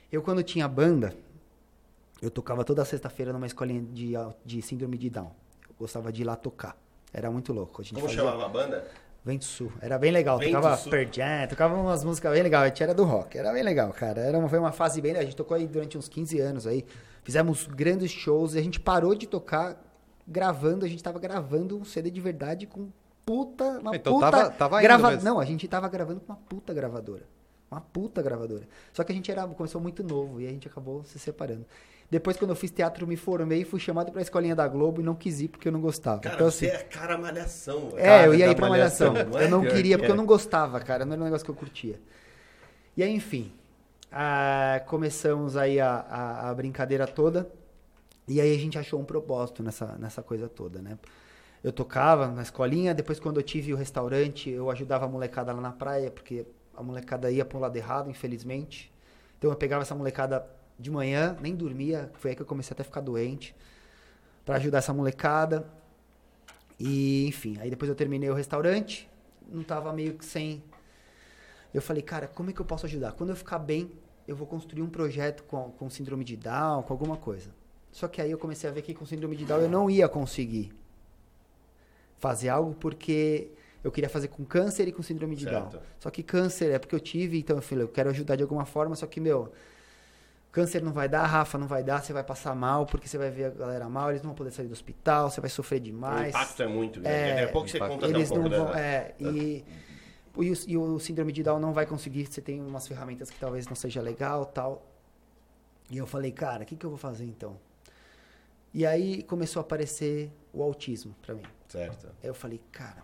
[0.10, 1.14] Eu, quando tinha banda,
[2.22, 4.14] eu tocava toda sexta-feira numa escolinha de,
[4.46, 5.32] de síndrome de Down.
[5.68, 6.78] Eu gostava de ir lá tocar.
[7.12, 7.82] Era muito louco.
[7.82, 8.90] A gente Como fazia- chamava a banda?
[9.26, 9.72] Vento Sul.
[9.82, 10.38] Era bem legal.
[10.38, 10.78] Vento tocava.
[10.90, 12.66] Pearl Jam, tocava umas músicas bem legais.
[12.66, 13.38] A gente era do rock.
[13.38, 14.20] Era bem legal, cara.
[14.22, 15.16] Era uma, foi uma fase bem...
[15.16, 16.86] A gente tocou aí durante uns 15 anos aí.
[17.24, 19.82] Fizemos grandes shows e a gente parou de tocar
[20.28, 20.84] gravando.
[20.86, 22.90] A gente tava gravando um CD de verdade com
[23.26, 23.64] puta...
[23.80, 25.12] Uma Então puta tava- tava grava...
[25.12, 25.24] mesmo.
[25.24, 27.24] Não, a gente tava gravando com uma puta gravadora.
[27.72, 28.68] Uma puta gravadora.
[28.92, 31.66] Só que a gente era, começou muito novo e a gente acabou se separando.
[32.10, 35.04] Depois, quando eu fiz teatro, me formei e fui chamado pra escolinha da Globo e
[35.04, 36.20] não quis ir porque eu não gostava.
[36.22, 37.90] Cara, então, você assim, é cara malhação.
[37.90, 38.00] velho.
[38.00, 39.32] é, Cara eu ia ir pra Malhação, Malhação.
[39.32, 39.46] não é?
[39.46, 40.14] Eu não Pior queria, que porque é.
[40.14, 41.06] eu não gostava, cara.
[41.06, 42.00] Não era um negócio que eu curtia.
[42.96, 43.52] E aí, enfim,
[44.12, 47.50] ah, começamos aí a, a, a brincadeira toda.
[48.28, 50.98] E aí a gente achou um propósito nessa, nessa coisa toda, né?
[51.64, 55.62] Eu tocava na escolinha, depois quando eu tive o restaurante, eu ajudava a molecada lá
[55.62, 58.92] na praia, porque a molecada ia pro lado errado, infelizmente.
[59.38, 60.46] Então eu pegava essa molecada
[60.78, 63.56] de manhã, nem dormia, foi aí que eu comecei até a ficar doente,
[64.46, 65.66] Pra ajudar essa molecada.
[66.78, 69.10] E, enfim, aí depois eu terminei o restaurante,
[69.48, 70.62] não tava meio que sem.
[71.74, 73.14] Eu falei, cara, como é que eu posso ajudar?
[73.14, 73.90] Quando eu ficar bem,
[74.28, 77.52] eu vou construir um projeto com, com síndrome de Down, com alguma coisa.
[77.90, 80.10] Só que aí eu comecei a ver que com síndrome de Down eu não ia
[80.10, 80.74] conseguir
[82.18, 83.52] fazer algo porque
[83.84, 85.74] eu queria fazer com câncer e com síndrome de Certo.
[85.74, 85.84] Down.
[86.00, 88.66] Só que câncer é porque eu tive, então eu falei, eu quero ajudar de alguma
[88.66, 89.52] forma, só que, meu,
[90.54, 93.30] câncer não vai dar, Rafa não vai dar, você vai passar mal, porque você vai
[93.32, 95.84] ver a galera mal, eles não vão poder sair do hospital, você vai sofrer O
[95.84, 96.30] demais.
[96.30, 97.18] impacto é muito grande.
[97.18, 98.72] É, Daqui a pouco você conta até um Eles pouco não vão.
[98.72, 98.80] da...
[98.80, 99.66] É, e,
[100.38, 102.28] e, o, e o síndrome de Down não vai conseguir.
[102.28, 104.86] Você tem umas ferramentas que talvez não seja legal tal.
[105.90, 107.60] E eu falei, cara, o que, que eu vou fazer então?
[108.72, 111.44] E aí começou a aparecer o autismo pra mim.
[111.68, 112.08] Certo.
[112.22, 113.04] Aí eu falei, cara,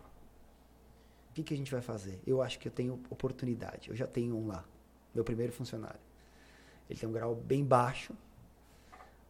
[1.32, 2.20] o que, que a gente vai fazer?
[2.26, 3.90] Eu acho que eu tenho oportunidade.
[3.90, 4.64] Eu já tenho um lá,
[5.14, 6.00] meu primeiro funcionário.
[6.89, 8.13] Ele tem um grau bem baixo,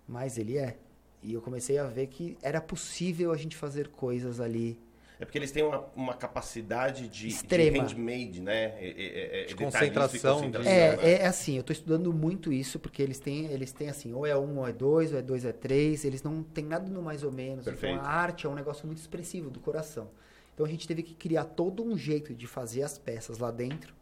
[0.07, 0.77] mas ele é.
[1.21, 4.79] E eu comecei a ver que era possível a gente fazer coisas ali
[5.19, 7.83] É porque eles têm uma, uma capacidade de, de Extrema.
[7.83, 8.73] handmade, né?
[8.79, 11.11] É, é, é, De detalhista e concentração, concentração, É, né?
[11.23, 14.37] é assim, eu tô estudando muito isso, porque eles têm, eles têm assim, ou é
[14.37, 17.01] um, ou é dois, ou é dois, ou é três, eles não tem nada no
[17.01, 17.65] mais ou menos.
[17.65, 17.95] Perfeito.
[17.95, 20.09] Então a arte é um negócio muito expressivo do coração.
[20.53, 23.93] Então a gente teve que criar todo um jeito de fazer as peças lá dentro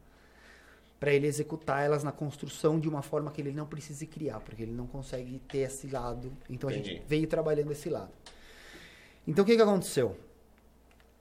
[0.99, 4.63] para ele executar elas na construção de uma forma que ele não precise criar, porque
[4.63, 6.31] ele não consegue ter esse lado.
[6.49, 6.95] Então a Entendi.
[6.95, 8.11] gente veio trabalhando esse lado.
[9.27, 10.17] Então o que, que aconteceu?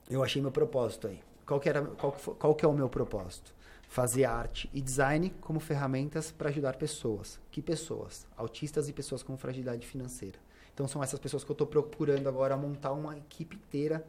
[0.09, 1.21] Eu achei meu propósito aí.
[1.45, 3.55] Qual que, era, qual, que, qual que é o meu propósito?
[3.89, 7.39] Fazer arte e design como ferramentas para ajudar pessoas.
[7.51, 8.27] Que pessoas?
[8.37, 10.39] Autistas e pessoas com fragilidade financeira.
[10.73, 14.07] Então são essas pessoas que eu estou procurando agora montar uma equipe inteira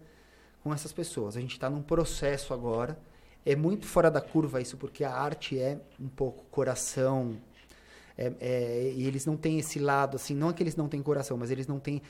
[0.63, 1.38] com essas pessoas.
[1.38, 2.97] A gente está num processo agora.
[3.45, 7.38] É muito fora da curva isso, porque a arte é um pouco coração.
[8.17, 11.02] É- é- e eles não têm esse lado, assim, não é que eles não têm
[11.02, 12.02] coração, mas eles não têm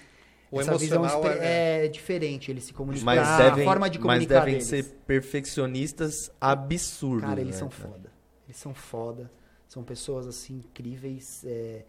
[0.49, 1.87] O essa visão emocional expre- é- é...
[1.89, 3.05] diferente, eles se comunicam.
[3.05, 4.67] Mas a devem, forma de mas comunicar devem deles.
[4.67, 7.27] ser perfeccionistas absurdos.
[7.27, 7.89] Cara, eles né, são cara?
[7.89, 8.11] foda.
[8.47, 9.31] Eles são foda.
[9.67, 11.83] São pessoas, assim, incríveis, é,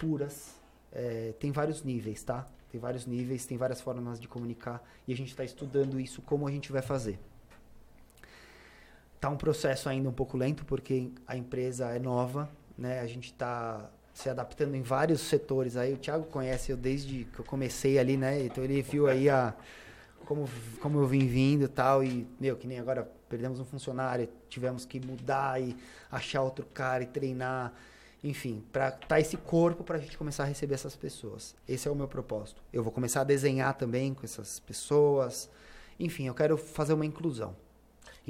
[0.00, 0.56] puras.
[0.92, 2.46] É, tem vários níveis, tá?
[2.70, 4.82] Tem vários níveis, tem várias formas de comunicar.
[5.06, 7.18] E a gente está estudando isso, como a gente vai fazer.
[9.20, 13.00] Tá um processo ainda um pouco lento, porque a empresa é nova, né?
[13.00, 15.94] A gente está se adaptando em vários setores aí.
[15.94, 18.44] O Thiago conhece eu desde que eu comecei ali, né?
[18.44, 19.54] Então ele viu aí a
[20.26, 20.48] como,
[20.80, 22.04] como eu vim vindo e tal.
[22.04, 25.76] E, meu, que nem agora perdemos um funcionário, tivemos que mudar e
[26.10, 27.72] achar outro cara e treinar.
[28.22, 31.54] Enfim, para tá esse corpo para a gente começar a receber essas pessoas.
[31.68, 32.62] Esse é o meu propósito.
[32.72, 35.48] Eu vou começar a desenhar também com essas pessoas.
[35.98, 37.54] Enfim, eu quero fazer uma inclusão.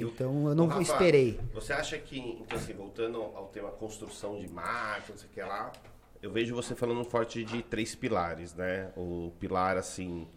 [0.05, 1.39] O- Então eu não Rafa, esperei.
[1.53, 5.41] Você acha que, então assim, voltando ao tema construção de marca, não sei o que
[5.41, 5.71] lá,
[6.21, 8.91] eu vejo você falando forte de três pilares, né?
[8.97, 10.27] O pilar, assim,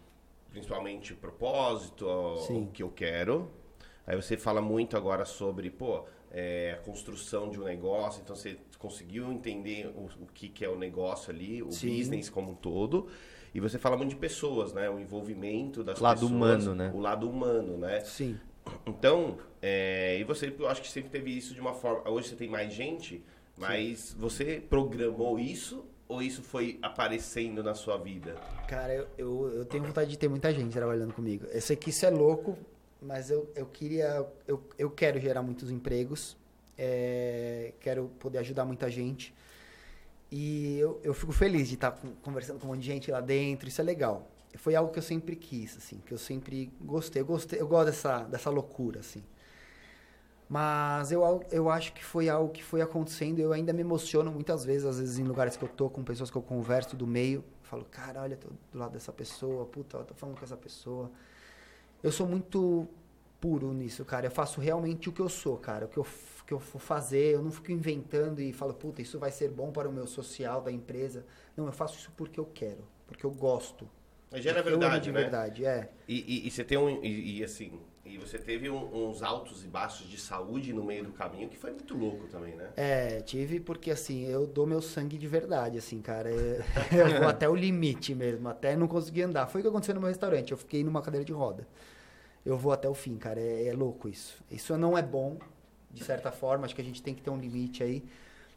[0.51, 2.63] principalmente o propósito, o- Sim.
[2.63, 3.49] o que eu quero.
[4.05, 8.57] Aí você fala muito agora sobre, pô, é, a construção de um negócio, então você
[8.79, 11.95] conseguiu entender o, o que, que é o negócio ali, o Sim.
[11.97, 13.07] business como um todo.
[13.53, 14.89] E você fala muito de pessoas, né?
[14.89, 16.31] O envolvimento das Lado pessoas.
[16.31, 16.91] humano, né?
[16.95, 17.99] O lado humano, né?
[18.01, 18.39] Sim.
[18.85, 22.09] Então, é, e você, eu acho que sempre teve isso de uma forma.
[22.09, 23.23] Hoje você tem mais gente,
[23.57, 28.35] mas você programou isso ou isso foi aparecendo na sua vida?
[28.67, 31.45] Cara, eu, eu, eu tenho vontade de ter muita gente trabalhando comigo.
[31.51, 32.57] Eu sei que isso é louco,
[33.01, 34.25] mas eu, eu queria.
[34.47, 36.37] Eu, eu quero gerar muitos empregos,
[36.77, 39.33] é, quero poder ajudar muita gente.
[40.31, 43.67] E eu, eu fico feliz de estar conversando com um monte de gente lá dentro,
[43.67, 44.30] isso é legal.
[44.57, 47.21] Foi algo que eu sempre quis, assim, que eu sempre gostei.
[47.21, 49.23] Eu, gostei, eu gosto dessa, dessa loucura, assim.
[50.51, 54.65] Mas eu, eu acho que foi algo que foi acontecendo eu ainda me emociono muitas
[54.65, 57.41] vezes, às vezes em lugares que eu tô, com pessoas que eu converso do meio.
[57.63, 61.09] Falo, cara, olha, tô do lado dessa pessoa, puta, eu tô falando com essa pessoa.
[62.03, 62.85] Eu sou muito
[63.39, 64.27] puro nisso, cara.
[64.27, 65.85] Eu faço realmente o que eu sou, cara.
[65.85, 66.05] O que eu,
[66.45, 69.71] que eu for fazer, eu não fico inventando e falo, puta, isso vai ser bom
[69.71, 71.25] para o meu social da empresa.
[71.55, 73.87] Não, eu faço isso porque eu quero, porque eu gosto.
[74.31, 75.21] Mas eu amo verdade, de né?
[75.21, 75.89] verdade, é.
[76.07, 76.15] E,
[76.45, 77.03] e- e você tem um.
[77.03, 77.79] E, e assim.
[78.03, 81.57] E você teve um- uns altos e baixos de saúde no meio do caminho, que
[81.57, 82.69] foi muito louco também, né?
[82.75, 86.29] É, tive porque assim, eu dou meu sangue de verdade, assim, cara.
[86.29, 86.61] Eu,
[87.15, 89.47] eu vou até o limite mesmo, até não conseguir andar.
[89.47, 91.67] Foi o que aconteceu no meu restaurante, eu fiquei numa cadeira de roda.
[92.45, 93.39] Eu vou até o fim, cara.
[93.39, 94.43] É, é louco isso.
[94.49, 95.37] Isso não é bom,
[95.91, 98.03] de certa forma, acho que a gente tem que ter um limite aí.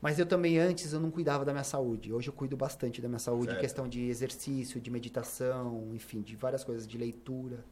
[0.04, 2.12] Mas eu também, antes, eu não cuidava da minha saúde.
[2.12, 3.60] Hoje eu cuido bastante da minha saúde, em Certo.
[3.62, 7.64] questão de exercício, de meditação, enfim, de várias coisas, de leitura.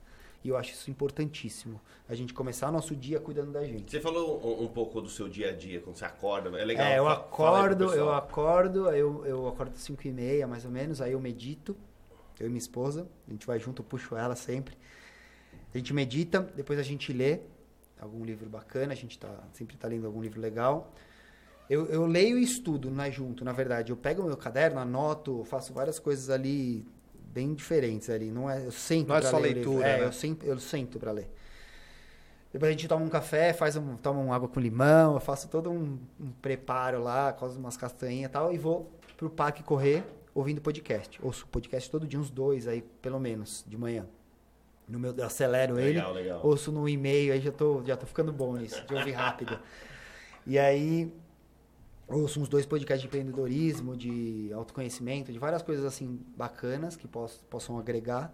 [0.42, 1.79] E eu acho isso importantíssimo.
[2.09, 3.90] A gente começar o nosso dia cuidando da gente.
[3.90, 6.49] Você falou um, um pouco do seu dia a dia, quando você acorda.
[6.59, 6.87] É legal.
[6.87, 11.03] É, eu acordo, eu acordo, eu, eu acordo às 5 e meia, mais ou menos,
[11.03, 11.77] aí eu medito,
[12.40, 14.75] eu e minha esposa, a gente vai junto, eu puxo ela sempre.
[15.75, 17.40] A gente medita, depois a gente lê
[18.01, 20.90] algum livro bacana, a gente tá, sempre tá lendo algum livro legal.
[21.70, 23.92] Eu, eu leio e estudo, não é junto, na verdade.
[23.92, 26.85] Eu pego o meu caderno, anoto, faço várias coisas ali
[27.33, 28.31] bem diferentes ali.
[28.31, 30.07] Não é, eu sento Não é pra só ler leitura, É, né?
[30.07, 31.29] eu sento, eu sento para ler.
[32.53, 35.48] Depois a gente toma um café, faz um, toma uma água com limão, eu faço
[35.48, 40.05] todo um, um preparo lá, cozo umas castanhas e tal, e vou pro parque correr
[40.35, 41.18] ouvindo podcast.
[41.22, 44.07] Ouço podcast todo dia, uns dois aí, pelo menos, de manhã.
[44.87, 46.40] No meu, eu acelero ele, Legal, legal.
[46.44, 49.59] ouço no e-mail, aí já tô, já tô ficando bom nisso, de ouvir rápido.
[50.46, 51.11] E aí,
[52.09, 57.45] ouço uns dois podcasts de empreendedorismo, de autoconhecimento, de várias coisas assim bacanas que poss,
[57.49, 58.33] possam agregar.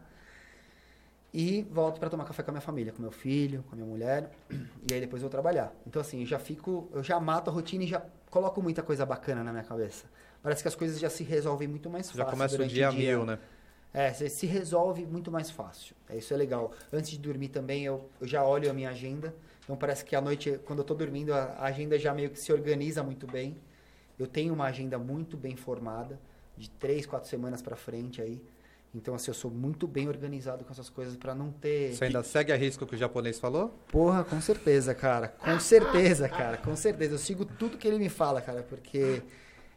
[1.32, 3.88] E volto para tomar café com a minha família, com meu filho, com a minha
[3.88, 4.30] mulher.
[4.90, 5.74] E aí depois eu vou trabalhar.
[5.86, 9.04] Então assim, eu já fico, eu já mato a rotina e já coloco muita coisa
[9.04, 10.06] bacana na minha cabeça.
[10.42, 12.24] Parece que as coisas já se resolvem muito mais fácil.
[12.24, 13.38] Já começa o dia a mil, né?
[13.92, 15.94] É, você se resolve muito mais fácil.
[16.08, 16.72] É, isso é legal.
[16.92, 19.34] Antes de dormir também, eu, eu já olho a minha agenda.
[19.64, 22.38] Então parece que à noite, quando eu tô dormindo, a, a agenda já meio que
[22.38, 23.56] se organiza muito bem.
[24.18, 26.18] Eu tenho uma agenda muito bem formada,
[26.56, 28.42] de três, quatro semanas para frente aí.
[28.94, 31.94] Então, assim, eu sou muito bem organizado com essas coisas para não ter.
[31.94, 33.68] Você ainda segue a risco que o japonês falou?
[33.92, 35.28] Porra, com certeza, cara.
[35.28, 36.56] Com certeza, cara.
[36.56, 37.14] Com certeza.
[37.14, 39.22] Eu sigo tudo que ele me fala, cara, porque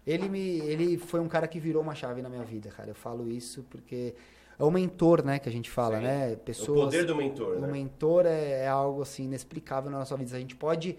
[0.06, 2.90] ele me ele foi um cara que virou uma chave na minha vida, cara.
[2.90, 4.16] Eu falo isso porque
[4.58, 6.04] é o mentor, né, que a gente fala, Sim.
[6.04, 6.34] né?
[6.34, 7.68] O Pessoas poder do mentor, o né?
[7.68, 10.36] mentor é, é algo assim inexplicável na nossa vida.
[10.36, 10.98] A gente pode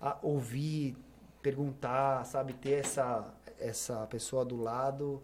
[0.00, 0.96] ah, ouvir,
[1.42, 3.26] perguntar, sabe, ter essa
[3.60, 5.22] essa pessoa do lado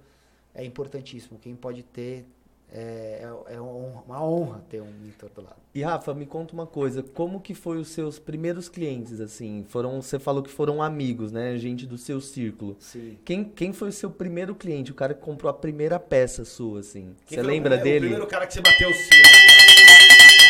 [0.55, 1.39] é importantíssimo.
[1.39, 2.27] Quem pode ter
[2.73, 5.57] é, é, é uma honra ter um mentor do lado.
[5.75, 9.65] E Rafa, me conta uma coisa, como que foi os seus primeiros clientes, assim?
[9.69, 11.57] Foram, você falou que foram amigos, né?
[11.59, 12.77] Gente do seu círculo.
[12.81, 13.19] Sim.
[13.25, 14.91] Quem, quem foi o seu primeiro cliente?
[14.91, 17.15] O cara que comprou a primeira peça sua, assim?
[17.27, 17.97] Quem Você o lembra primeiro- dele?
[18.07, 19.23] O primeiro cara que você bateu o sino.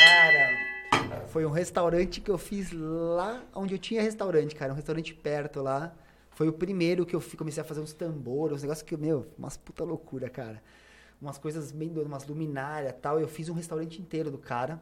[0.01, 4.73] Cara, foi um restaurante que eu fiz lá onde eu tinha restaurante, cara.
[4.73, 5.95] Um restaurante perto lá.
[6.31, 9.57] Foi o primeiro que eu comecei a fazer uns tambores, uns negócios que, meu, umas
[9.57, 10.63] puta loucura, cara.
[11.21, 13.19] Umas coisas bem doidas, umas luminárias e tal.
[13.19, 14.81] Eu fiz um restaurante inteiro do cara.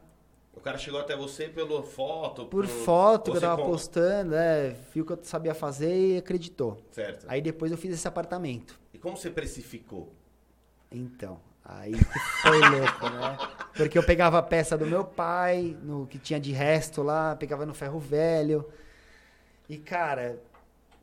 [0.52, 2.46] O cara chegou até você pela foto.
[2.46, 6.78] Por por- foto que eu tava postando, é, viu que eu sabia fazer e acreditou.
[6.92, 7.26] Certo.
[7.28, 8.78] Aí depois eu fiz esse apartamento.
[8.92, 10.12] E como você precificou?
[10.92, 11.92] Então, aí
[12.42, 13.36] foi louco, né?
[13.76, 17.66] Porque eu pegava a peça do meu pai, no que tinha de resto lá, pegava
[17.66, 18.64] no ferro velho.
[19.68, 20.38] E, cara,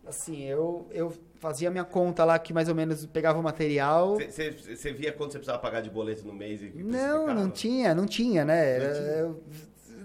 [0.06, 4.16] assim, eu, eu fazia minha conta lá que mais ou menos pegava o material.
[4.18, 6.62] Você- via quanto você precisava pagar de boleto no mês?
[6.62, 8.76] E Não, não tinha, não tinha, né?
[8.76, 9.12] Era- Não tinha?
[9.18, 9.44] eu-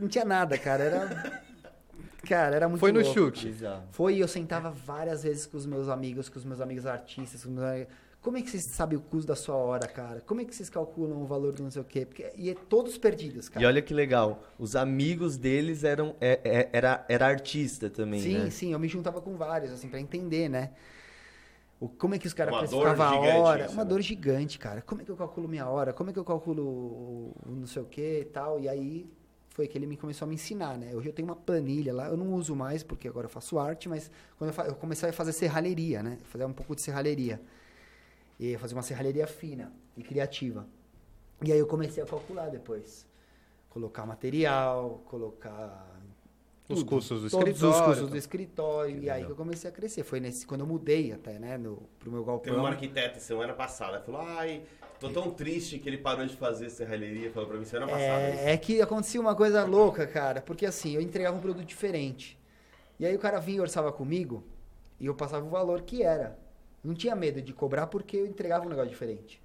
[0.01, 0.85] não tinha nada, cara.
[0.85, 1.43] Era.
[2.27, 3.15] Cara, era muito Foi no louco.
[3.15, 3.55] chute.
[3.93, 7.45] Foi e eu sentava várias vezes com os meus amigos, com os meus amigos artistas.
[7.45, 7.93] Com os meus amigos-
[8.27, 10.21] Como é que vocês sabem o custo da sua hora, cara?
[10.21, 12.05] Como é que vocês calculam o valor do não sei o quê?
[12.05, 13.62] Porque, e é todos perdidos, cara.
[13.62, 18.45] E olha que legal, os amigos deles eram é- é- era, era artista também, sim,
[18.45, 18.51] né?
[18.51, 20.73] sim, eu me juntava com vários, assim, pra entender, né?
[21.79, 23.65] O, como é que os caras precificavam a hora?
[23.65, 23.91] isso, Uma né?
[23.91, 24.81] dor gigante, cara.
[24.81, 25.93] Como é que eu calculo minha hora?
[25.93, 28.59] Como é que eu calculo o o não sei o que e tal?
[28.59, 29.07] E aí
[29.51, 30.95] foi que ele me começou a me ensinar, né?
[30.95, 33.89] Hoje eu tenho uma planilha lá, eu não uso mais porque agora eu faço arte,
[33.89, 36.19] mas quando eu, fa- eu comecei a fazer serralheria, né?
[36.25, 37.41] Fazer um pouco de serralheria.
[38.38, 40.66] E fazer uma serralheria fina e criativa.
[41.42, 43.07] E aí eu comecei a calcular depois.
[43.70, 45.87] Colocar material, colocar
[46.68, 46.88] Os tudo.
[46.88, 49.03] custos do Todos escritório, os custos do escritório.
[49.03, 50.03] E aí que eu comecei a crescer.
[50.03, 52.55] Foi nesse quando eu mudei até, né, no, pro meu galpão.
[52.55, 54.62] Teve um arquiteto semana passada, falou, ai,
[54.99, 58.31] tô tão triste que ele parou de fazer serralheria, falou pra mim semana passada.
[58.31, 58.38] isso.
[58.40, 62.38] É, é que acontecia uma coisa louca, cara, porque assim, eu entregava um produto diferente.
[62.99, 64.42] E aí o cara vinha e orçava comigo
[64.99, 66.38] e eu passava o valor que era.
[66.87, 69.42] Não tinha medo de cobrar porque eu entregava um negócio diferente.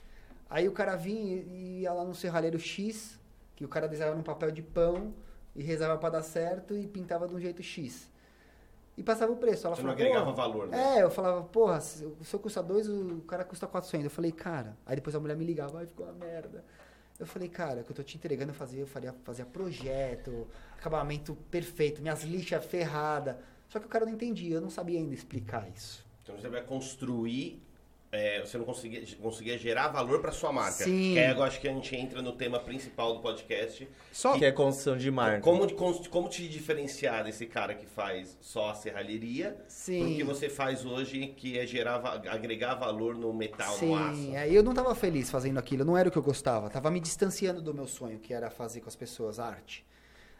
[0.50, 3.20] Aí o cara vinha e ia lá no serralheiro X,
[3.56, 5.14] que o cara desenhava num papel de pão
[5.56, 8.10] e rezava pra dar certo e pintava de um jeito X.
[8.96, 9.66] E passava o preço.
[9.66, 10.98] Ela Você não falava, agregava "Porra, valor, né?
[10.98, 14.04] é, eu falava, porra, se o seu custa dois, o cara custa 400.
[14.04, 14.78] Eu falei, cara.
[14.86, 16.64] Aí depois a mulher me ligava, ai, ficou uma merda.
[17.18, 20.48] Eu falei, cara, o que eu tô te entregando, eu fazia, eu faria, fazia projeto,
[20.78, 23.36] acabamento perfeito, minhas lixas ferradas.
[23.70, 26.06] Só que o cara não entendia, eu não sabia ainda explicar isso.
[26.24, 27.62] Então você vai construir,
[28.12, 30.84] é, você não conseguia, conseguia gerar valor pra sua marca.
[30.84, 31.14] Sim.
[31.14, 33.88] Que aí eu acho que a gente entra no tema principal do podcast.
[34.12, 35.42] Só Que é construção de marca.
[35.42, 35.68] Como,
[36.10, 40.16] como te diferenciar desse cara que faz só a serralheria Sim.
[40.16, 44.16] que você faz hoje, que é gerar, agregar valor no metal, no aço.
[44.16, 46.70] Sim, aí eu não tava feliz fazendo aquilo, não era o que eu gostava.
[46.70, 49.86] Tava me distanciando do meu sonho, que era fazer com as pessoas arte.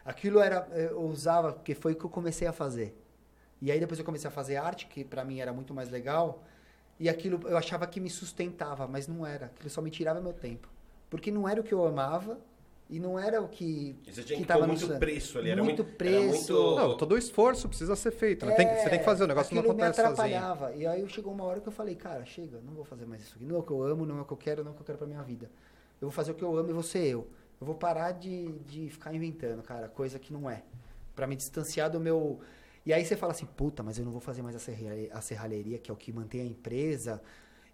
[0.04, 3.01] Aquilo era, eu usava, porque foi o que eu comecei a fazer.
[3.62, 6.42] E aí depois eu comecei a fazer arte, que pra mim era muito mais legal.
[6.98, 9.46] E aquilo eu achava que me sustentava, mas não era.
[9.46, 10.68] Aquilo só me tirava meu tempo.
[11.08, 12.38] Porque não era o que eu amava
[12.90, 13.96] e não era o que.
[14.06, 14.98] Você tinha que, tava pôr no muito sonho.
[14.98, 15.50] preço ali.
[15.50, 16.52] Era Muito muito, preço.
[16.52, 16.76] Era muito...
[16.76, 18.54] Não, todo o esforço precisa ser feito, né?
[18.54, 20.36] Tem que- você tem que fazer, o negócio não É, acontece me sozinho.
[20.36, 20.72] atrapalhava.
[20.76, 23.34] E aí chegou uma hora que eu falei, cara, chega, não vou fazer mais isso
[23.36, 23.44] aqui.
[23.44, 24.76] Não é o que eu amo, não é o que eu quero, não é o
[24.76, 25.46] que eu quero pra minha vida.
[26.00, 27.26] Eu vou fazer o que eu amo e vou ser eu.
[27.60, 30.62] Eu vou parar de, de ficar inventando, cara, coisa que não é.
[31.14, 32.40] Pra me distanciar do meu.
[32.84, 35.20] E aí você fala assim, puta, mas eu não vou fazer mais a serralheria, a
[35.20, 37.22] serralheria que é o que mantém a empresa.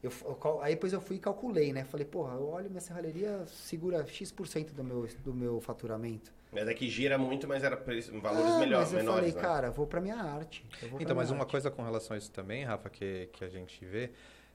[0.03, 1.85] Eu, eu aí depois eu fui e calculei, né?
[1.85, 6.31] Falei, porra, eu olho minha serralheria, segura X% do meu, do meu faturamento.
[6.53, 9.19] Mas é que gira muito, mas era valores Ah, melhor, mas eu menores.
[9.21, 9.41] falei, né?
[9.41, 10.65] cara, vou pra minha arte.
[10.83, 11.51] eu pra Então, mas uma arte.
[11.51, 14.11] coisa com relação a isso também, Rafa, que, que a gente vê,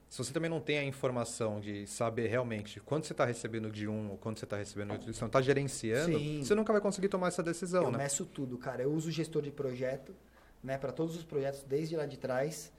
[0.09, 3.87] se você também não tem a informação de saber realmente quanto você está recebendo de
[3.87, 6.43] um ou quanto você está recebendo de outro, você não está gerenciando, Sim.
[6.43, 7.97] você nunca vai conseguir tomar essa decisão, eu né?
[7.99, 8.81] meço tudo, cara.
[8.83, 10.15] Eu uso gestor de projeto,
[10.63, 12.71] né, para todos os projetos desde lá de trás.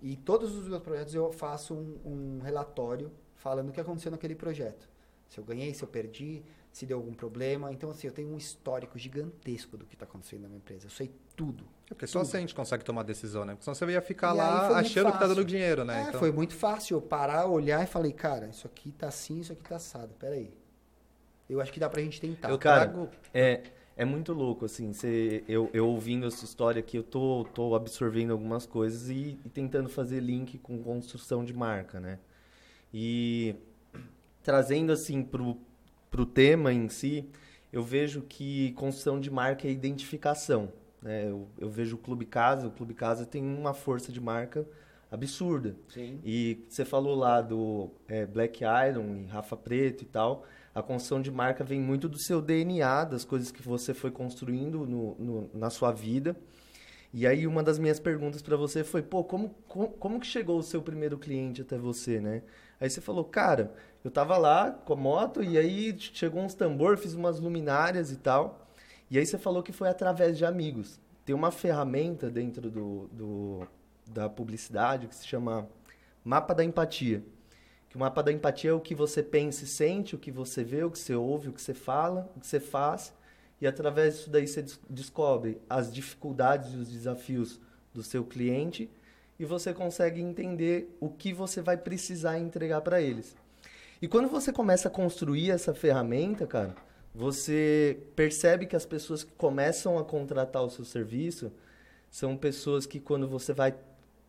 [0.00, 4.34] E todos os meus projetos eu faço um, um relatório falando o que aconteceu naquele
[4.34, 4.88] projeto.
[5.28, 7.72] Se eu ganhei, se eu perdi, se deu algum problema.
[7.72, 10.86] Então, assim, eu tenho um histórico gigantesco do que está acontecendo na minha empresa.
[10.86, 11.64] Eu sei tudo.
[11.86, 13.52] É Porque só assim a gente consegue tomar decisão, né?
[13.54, 15.34] Porque senão você ia ficar E lá achando que tá fácil.
[15.34, 16.04] dando dinheiro, né?
[16.04, 19.40] É, então, Foi muito fácil eu parar, olhar e falei, cara, isso aqui tá assim,
[19.40, 20.14] isso aqui tá assado.
[20.18, 20.52] Peraí.
[21.48, 22.50] Eu acho que dá pra gente tentar.
[22.50, 23.08] Eu Cara, trago...
[23.32, 23.62] É,
[23.98, 28.30] é muito louco, assim, você, eu, eu ouvindo essa história aqui, eu tô, tô absorvendo
[28.30, 32.20] algumas coisas e, e tentando fazer link com construção de marca, né?
[32.94, 33.56] E
[34.40, 35.58] trazendo, assim, pro,
[36.12, 37.28] pro tema em si,
[37.72, 41.28] eu vejo que construção de marca é identificação, né?
[41.28, 44.64] Eu, eu vejo o Clube Casa, o Clube Casa tem uma força de marca
[45.10, 45.74] absurda.
[45.88, 46.20] Sim.
[46.24, 50.46] E você falou lá do é, Black Iron e Rafa Preto e tal.
[50.74, 54.86] A construção de marca vem muito do seu DNA, das coisas que você foi construindo
[54.86, 56.36] no, no- na sua vida.
[57.12, 60.58] E aí uma das minhas perguntas para você foi, pô, como, como, como que chegou
[60.58, 62.42] o seu primeiro cliente até você, né?
[62.80, 63.72] Aí você falou, cara,
[64.04, 68.16] eu tava lá com a moto e aí chegou uns tambor, fiz umas luminárias e
[68.16, 68.66] tal.
[69.10, 71.00] E aí você falou que foi através de amigos.
[71.24, 73.66] Tem uma ferramenta dentro do, do,
[74.06, 75.66] da publicidade que se chama
[76.24, 77.22] Mapa da Empatia.
[77.88, 80.62] Que o mapa da empatia é o que você pensa e sente, o que você
[80.62, 83.12] vê, o que você ouve, o que você fala, o que você faz.
[83.60, 87.60] E através disso daí você des- descobre as dificuldades e os desafios
[87.94, 88.90] do seu cliente
[89.38, 93.36] e você consegue entender o que você vai precisar entregar para eles.
[94.02, 96.74] E quando você começa a construir essa ferramenta, cara,
[97.14, 101.52] você percebe que as pessoas que começam a contratar o seu serviço
[102.10, 103.74] são pessoas que quando você vai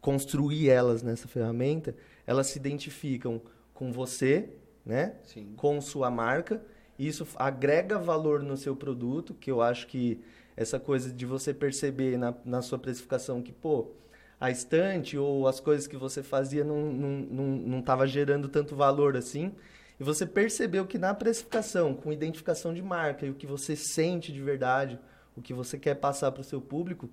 [0.02, 3.42] construir elas nessa ferramenta, elas se identificam
[3.74, 4.50] com você,
[4.86, 5.16] né?
[5.24, 5.54] Sim.
[5.56, 6.62] Com sua marca.
[6.98, 10.20] E isso agrega valor no seu produto, que eu acho que
[10.56, 13.92] essa coisa de você perceber na, na sua precificação que, pô,
[14.40, 18.76] a estante ou as coisas que você fazia não estava não, não, não gerando tanto
[18.76, 19.54] valor assim.
[20.00, 24.32] E você percebeu que na precificação, com identificação de marca e o que você sente
[24.32, 24.98] de verdade,
[25.36, 27.10] o que você quer passar para o seu público,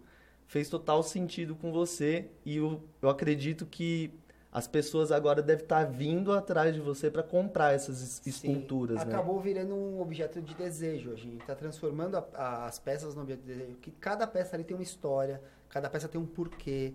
[0.47, 2.29] fez total sentido com você.
[2.45, 4.13] E eu, eu acredito que
[4.53, 8.97] as pessoas agora devem estar vindo atrás de você para comprar essas es- Sim, esculturas,
[8.97, 9.03] né?
[9.13, 11.13] acabou virando um objeto de desejo.
[11.13, 13.77] A gente está transformando a- a- as peças num objeto de desejo.
[13.77, 16.95] Que cada peça ali tem uma história, cada peça tem um porquê.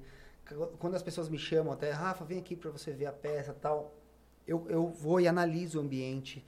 [0.80, 3.93] Quando as pessoas me chamam até, Rafa, vem aqui para você ver a peça tal,
[4.47, 6.43] eu, eu vou e analiso o ambiente,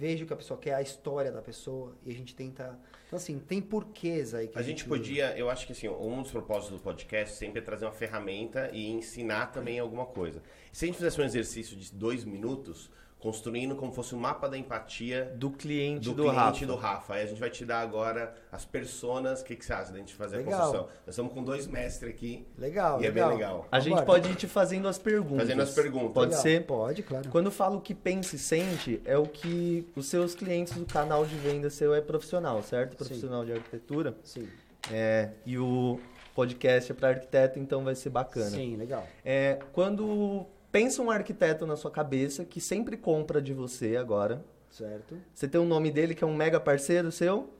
[0.00, 2.78] vejo o que a pessoa quer, a história da pessoa, e a gente tenta.
[3.06, 4.48] Então, assim, tem porquês aí.
[4.48, 7.62] Que A gente podia, eu acho que assim, um dos propósitos do podcast sempre é
[7.62, 10.42] trazer uma ferramenta e ensinar também alguma coisa.
[10.72, 12.90] Se a gente fizesse um exercício de dois minutos,
[13.20, 16.66] construindo como fosse um mapa da empatia Do cliente do, do, cliente Rafa.
[16.66, 17.14] do Rafa.
[17.14, 19.98] Aí a gente vai te dar agora as personas, o que, que você acha da
[19.98, 20.54] gente fazer Legal.
[20.54, 20.86] a construção?
[21.06, 22.46] Nós estamos com dois mestres aqui.
[22.56, 23.36] Legal, E é bem legal.
[23.36, 23.68] legal.
[23.70, 25.42] A gente pode ir te fazendo as perguntas.
[25.46, 26.12] Fazendo as perguntas.
[26.14, 26.42] Pode Legal.
[26.42, 26.66] ser?
[26.66, 27.28] Pode, claro.
[27.28, 31.26] Quando eu falo que pensa e sente, é o que os seus clientes do canal
[31.26, 32.96] de venda seu é profissional, certo?
[32.96, 34.14] Profissional de arquitetura.
[34.24, 34.48] Sim,
[34.90, 36.00] É, e o
[36.34, 38.48] podcast é para arquiteto, então vai ser bacana.
[38.48, 39.06] sim, legal.
[39.22, 45.16] É, quando pensa um arquiteto na sua cabeça que sempre compra de você agora, Certo.
[45.34, 47.50] você tem um nome dele que é um mega parceiro seu?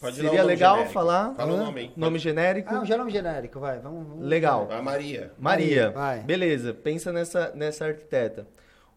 [0.00, 0.92] Pode Seria um legal genérico.
[0.92, 1.34] falar?
[1.34, 1.92] Fala o nome aí.
[1.96, 2.74] Nome genérico?
[2.74, 3.78] Ah, um já nome genérico, vai.
[3.78, 4.68] Vamos, vamos Legal.
[4.70, 5.32] A Maria.
[5.38, 5.90] Maria.
[5.90, 6.20] Vai.
[6.20, 8.46] Beleza, pensa nessa, nessa arquiteta.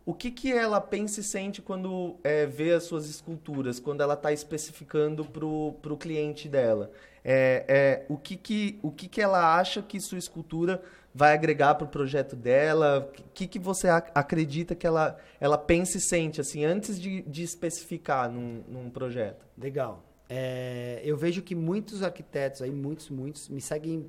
[0.05, 4.15] O que, que ela pensa e sente quando é, vê as suas esculturas, quando ela
[4.15, 6.91] está especificando para o cliente dela?
[7.23, 10.81] É, é, o que, que, o que, que ela acha que sua escultura
[11.13, 13.09] vai agregar para o projeto dela?
[13.11, 17.21] O que, que você ac- acredita que ela, ela pensa e sente, assim, antes de,
[17.23, 19.45] de especificar num, num projeto?
[19.57, 20.03] Legal.
[20.29, 24.07] É, eu vejo que muitos arquitetos aí, muitos, muitos, me seguem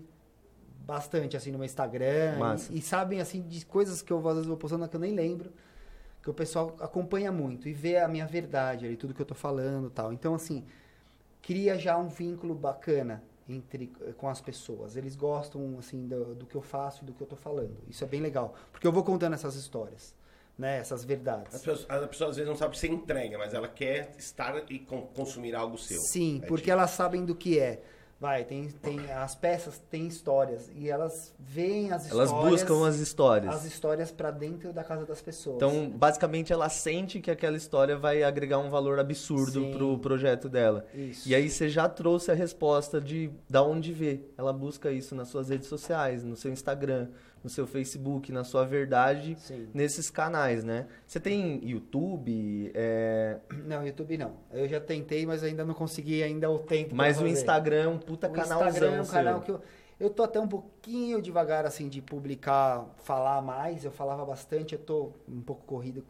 [0.86, 2.36] bastante assim no meu Instagram
[2.70, 5.14] e, e sabem assim de coisas que eu às vezes vou postando que eu nem
[5.14, 5.52] lembro,
[6.22, 9.34] que o pessoal acompanha muito e vê a minha verdade ali, tudo que eu tô
[9.34, 10.12] falando, tal.
[10.12, 10.64] Então assim,
[11.40, 13.22] cria já um vínculo bacana
[13.52, 14.96] entre com as pessoas.
[14.96, 17.76] Eles gostam assim do, do que eu faço e do que eu tô falando.
[17.88, 20.14] Isso é bem legal, porque eu vou contando essas histórias,
[20.58, 21.54] né, essas verdades.
[21.54, 24.78] As pessoas, a pessoa às vezes não sabe se entrega, mas ela quer estar e
[24.78, 26.00] con- consumir algo seu.
[26.00, 27.82] Sim, É porque tipo- elas sabem do que é.
[28.20, 32.50] Vai, tem, tem as peças têm histórias e elas veem as Elas histórias.
[32.62, 33.54] buscam as histórias.
[33.54, 35.56] as histórias para dentro da casa das pessoas.
[35.56, 39.72] Então, basicamente, ela sente que aquela história vai agregar um valor absurdo Sim.
[39.72, 40.84] pro projeto dela.
[40.92, 41.26] Isso.
[41.26, 44.34] E aí você já trouxe a resposta de da onde ver.
[44.36, 47.08] Ela busca isso nas suas redes sociais, no seu Instagram,
[47.42, 49.68] no seu Facebook, na sua verdade, Sim.
[49.72, 50.86] nesses canais, né?
[51.06, 54.32] Você tem YouTube, é, Não, YouTube não.
[54.52, 56.94] Eu já tentei, mas ainda não consegui ainda o tempo.
[56.94, 57.26] mas o.
[57.26, 59.60] Instagram é um puta o canalzão Instagram é um canal que eu
[60.00, 63.84] eu tô até um pouquinho devagar assim de publicar, falar mais.
[63.84, 66.02] Eu falava bastante, eu tô um pouco corrido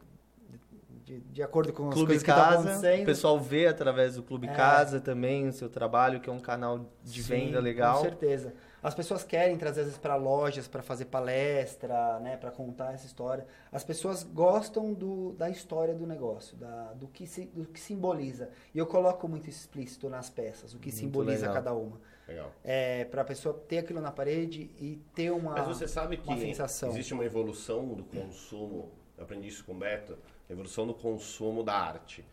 [1.03, 3.05] de, de acordo com as Clube coisas que estão Casa, o acontecendo.
[3.05, 4.53] pessoal vê através do Clube É.
[4.53, 7.97] Casa também o seu trabalho, que é um canal de Sim, venda legal.
[7.97, 8.53] Com certeza.
[8.83, 13.05] As pessoas querem trazer às vezes para lojas, para fazer palestra, né, para contar essa
[13.05, 13.45] história.
[13.71, 18.49] As pessoas gostam do, da história do negócio, da, do, que se, do que simboliza.
[18.73, 21.53] E eu coloco muito explícito nas peças, o que Muito simboliza legal.
[21.53, 22.01] cada uma.
[22.27, 22.51] Legal.
[22.63, 26.39] É, para a pessoa ter aquilo na parede e ter uma, Mas você sabe que
[26.39, 26.89] sensação.
[26.89, 30.17] existe uma evolução do consumo, eu aprendi isso com o Beto,
[30.49, 32.25] evolução do consumo da arte.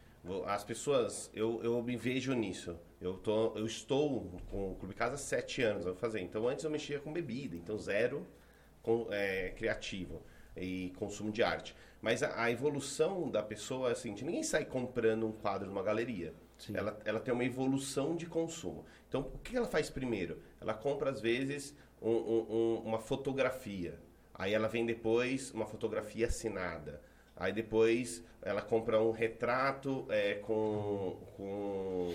[0.47, 2.77] As pessoas, eu, eu me vejo nisso.
[3.01, 6.21] Eu, tô, eu estou com o Clube Casa há sete anos a fazer.
[6.21, 8.27] Então antes eu mexia com bebida, então zero
[8.83, 10.23] com, é, criativo
[10.57, 11.75] e consumo de arte.
[12.01, 16.35] Mas a, a evolução da pessoa é assim, ninguém sai comprando um quadro numa galeria.
[16.75, 18.85] Ela, ela tem uma evolução de consumo.
[19.09, 20.43] Então, o que ela faz primeiro?
[20.61, 21.73] Ela compra, às vezes,
[22.03, 24.01] um- um- uma fotografia.
[24.35, 27.01] Aí ela vem depois uma fotografia assinada.
[27.37, 32.15] Aí depois ela compra um retrato é, com, com,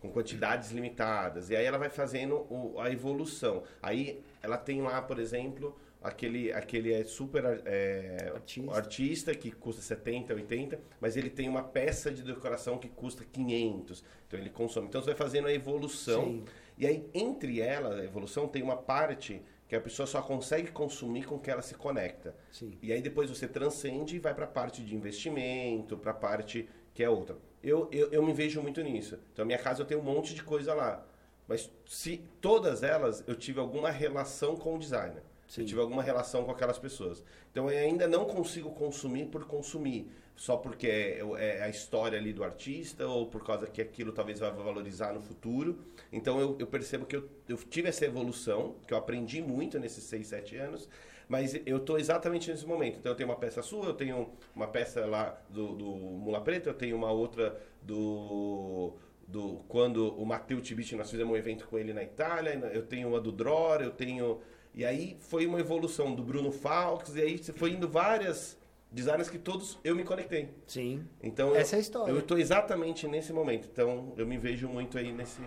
[0.00, 1.50] com quantidades limitadas.
[1.50, 3.62] E aí ela vai fazendo o- a evolução.
[3.82, 8.72] Aí ela tem lá, por exemplo, aquele, aquele é super é, Artista.
[8.76, 14.04] artista que custa 70, 80, mas ele tem uma peça de decoração que custa 500.
[14.26, 14.86] Então ele consome.
[14.88, 16.24] Então você vai fazendo a evolução.
[16.24, 16.44] Sim.
[16.76, 21.24] E aí, entre ela, a evolução, tem uma parte que a pessoa só consegue consumir
[21.26, 22.34] com que ela se conecta.
[22.52, 22.78] Sim.
[22.80, 26.68] E aí depois você transcende e vai para a parte de investimento, para a parte
[26.94, 27.36] que é outra.
[27.62, 29.18] Eu, eu, eu me vejo muito nisso.
[29.32, 31.04] Então, minha casa eu tenho um monte de coisa lá.
[31.48, 35.22] Mas se todas elas eu tive alguma relação com o designer.
[35.48, 35.62] Sim.
[35.62, 37.24] Eu tive alguma relação com aquelas pessoas.
[37.50, 40.10] Então eu ainda não consigo consumir por consumir.
[40.36, 44.38] Só porque é, é a história ali do artista ou por causa que aquilo talvez
[44.38, 45.78] vai valorizar no futuro.
[46.12, 50.04] Então eu, eu percebo que eu, eu tive essa evolução, que eu aprendi muito nesses
[50.04, 50.88] 6, 7 anos.
[51.28, 52.98] Mas eu estou exatamente nesse momento.
[52.98, 56.70] Então eu tenho uma peça sua, eu tenho uma peça lá do, do Mula Preta,
[56.70, 58.94] eu tenho uma outra do
[59.26, 63.08] do quando o Matteo Tibiti nós fizemos um evento com ele na Itália, eu tenho
[63.08, 64.40] uma do Dror, eu tenho
[64.74, 68.58] E aí foi uma evolução do Bruno Falks, e aí foi indo várias
[68.90, 70.48] designers que todos eu me conectei.
[70.66, 71.04] Sim.
[71.22, 72.12] Então Essa eu, é a história.
[72.12, 73.68] Eu estou exatamente nesse momento.
[73.70, 75.42] Então eu me vejo muito aí nesse.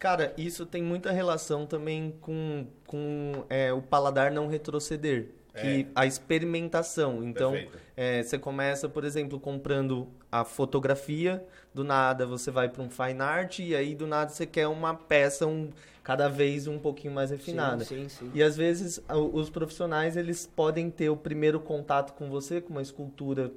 [0.00, 5.28] Cara, isso tem muita relação também com, com é, o paladar não retroceder.
[5.52, 5.86] Que É.
[5.96, 7.24] a experimentação.
[7.24, 7.54] Então,
[7.96, 11.44] é, você começa, por exemplo, comprando a fotografia,
[11.74, 14.94] do nada você vai para um fine art, e aí do nada você quer uma
[14.94, 15.68] peça um,
[16.04, 17.84] cada vez um pouquinho mais refinada.
[17.84, 18.30] Sim, sim, sim.
[18.32, 22.82] E às vezes os profissionais eles podem ter o primeiro contato com você com uma
[22.82, 23.50] escultura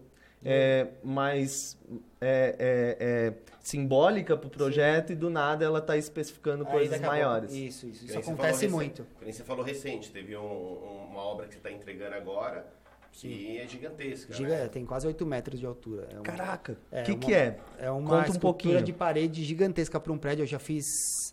[0.45, 1.77] é, mais
[2.21, 6.99] é, é, é, simbólica para o projeto e do nada ela está especificando Aí coisas
[7.01, 7.53] maiores.
[7.53, 8.05] Isso, isso.
[8.05, 9.01] Isso acontece muito.
[9.03, 12.15] recente- que nem você falou recente, teve um- um- uma obra que você está entregando
[12.15, 12.65] agora
[13.11, 14.33] que é gigantesca.
[14.33, 14.67] Giga, né?
[14.67, 16.07] tem quase 8 metros de altura.
[16.11, 17.59] É uma- Caraca, o É, que, uma- que é?
[17.77, 18.81] É uma Conta um pouquinho.
[18.81, 20.43] de parede gigantesca para um prédio.
[20.43, 21.31] Eu já fiz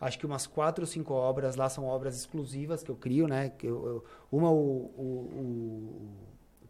[0.00, 3.50] acho que umas quatro ou cinco obras lá são obras exclusivas que eu crio, né?
[3.50, 6.10] Que eu, eu- uma o- o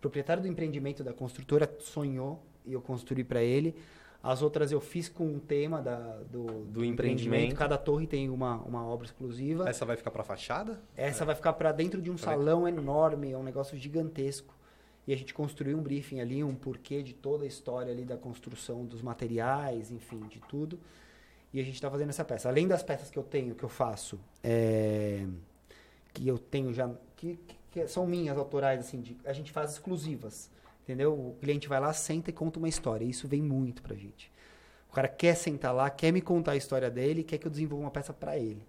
[0.04, 3.74] proprietário do empreendimento da construtora sonhou e eu construí para ele.
[4.22, 5.96] As outras eu fiz com um tema da,
[6.30, 7.54] do, do empreendimento.
[7.54, 9.66] Cada torre tem uma, uma obra exclusiva.
[9.68, 10.80] Essa vai ficar pra fachada?
[10.96, 14.54] Essa vai ficar para dentro de um salão enorme, é um negócio gigantesco.
[15.06, 18.16] E a gente construiu um briefing ali, um porquê de toda a história ali da
[18.16, 20.78] construção dos materiais, enfim, de tudo.
[21.52, 22.48] E a gente está fazendo essa peça.
[22.48, 25.26] Além das peças que eu tenho, que eu faço, é,
[26.14, 29.72] que eu tenho já, que, que- que são minhas autorais, assim, de- a gente faz
[29.72, 30.48] exclusivas,
[30.84, 31.12] entendeu?
[31.12, 33.04] O cliente vai lá, senta e conta uma história.
[33.04, 34.30] Isso vem muito pra gente.
[34.88, 37.84] O cara quer sentar lá, quer me contar a história dele, quer que eu desenvolva
[37.86, 38.62] uma peça para ele.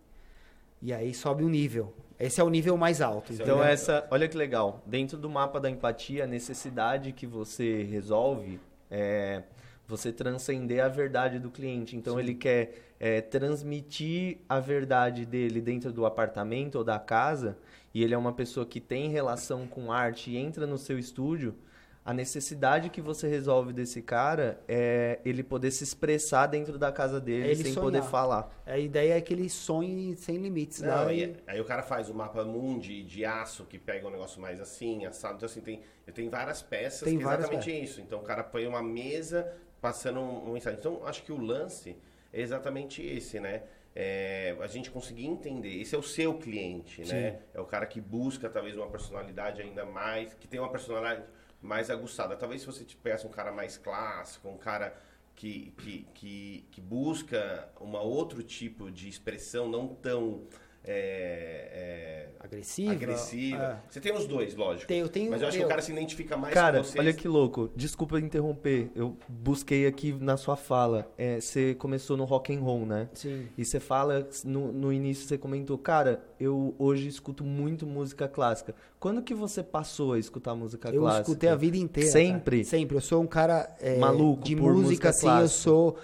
[0.81, 1.93] E aí sobe o nível.
[2.19, 3.31] Esse é o nível mais alto.
[3.31, 4.81] É Então essa, olha que legal.
[4.87, 9.43] Dentro do mapa da empatia, a necessidade que você resolve é
[9.87, 11.95] você transcender a verdade do cliente.
[11.95, 17.57] Então ele quer é, transmitir a verdade dele dentro do apartamento ou da casa,
[17.93, 21.55] e ele é uma pessoa que tem relação com arte e entra no seu estúdio.
[22.03, 27.19] A necessidade que você resolve desse cara é ele poder se expressar dentro da casa
[27.19, 27.83] dele É ele sem sonhar.
[27.83, 28.61] poder falar.
[28.63, 30.81] A ideia é que ele sonhe sem limites.
[30.81, 34.11] Não, lá, aí, aí o cara faz o mapa mundi de aço que pega um
[34.11, 35.37] negócio mais assim, assado.
[35.37, 37.99] Então, assim, tem, eu tenho várias peças Tem que é várias exatamente isso.
[37.99, 39.51] Então, o cara põe uma mesa
[39.81, 40.79] passando um, um mensagem.
[40.79, 41.97] Então, acho que o lance
[42.31, 43.63] é exatamente esse, né?
[43.95, 45.79] É, a gente conseguir entender.
[45.79, 47.39] Esse é o seu cliente, né?
[47.53, 51.23] É o cara que busca, talvez, uma personalidade ainda mais, que tem uma personalidade
[51.61, 52.35] mais aguçada.
[52.35, 54.93] Talvez se você te pegasse um cara mais clássico, um cara
[55.35, 60.43] que, que, que, que busca uma outro tipo de expressão, não tão
[60.87, 62.91] é, é, Agressiva.
[62.91, 63.81] agressiva.
[63.87, 63.91] É.
[63.91, 64.91] Você tem os dois, lógico.
[64.93, 66.99] Eu tenho- mas eu acho que eu- o cara se identifica mais Cara, com você.
[66.99, 67.71] olha que louco.
[67.75, 68.91] Desculpa interromper.
[68.95, 71.11] Eu busquei aqui na sua fala.
[71.17, 73.09] É, você começou no rock and roll, né?
[73.13, 73.47] Sim.
[73.57, 78.75] E você fala, no, no início você comentou, cara, eu hoje escuto muito música clássica.
[78.99, 81.21] Quando que você passou a escutar música Eu clássica?
[81.23, 82.09] escutei a vida inteira.
[82.11, 82.57] Sempre?
[82.57, 82.69] cara.
[82.69, 82.95] Sempre.
[82.97, 85.61] Eu sou um cara é, Maluco de por música, música assim, eu clássica.
[85.61, 85.97] sou.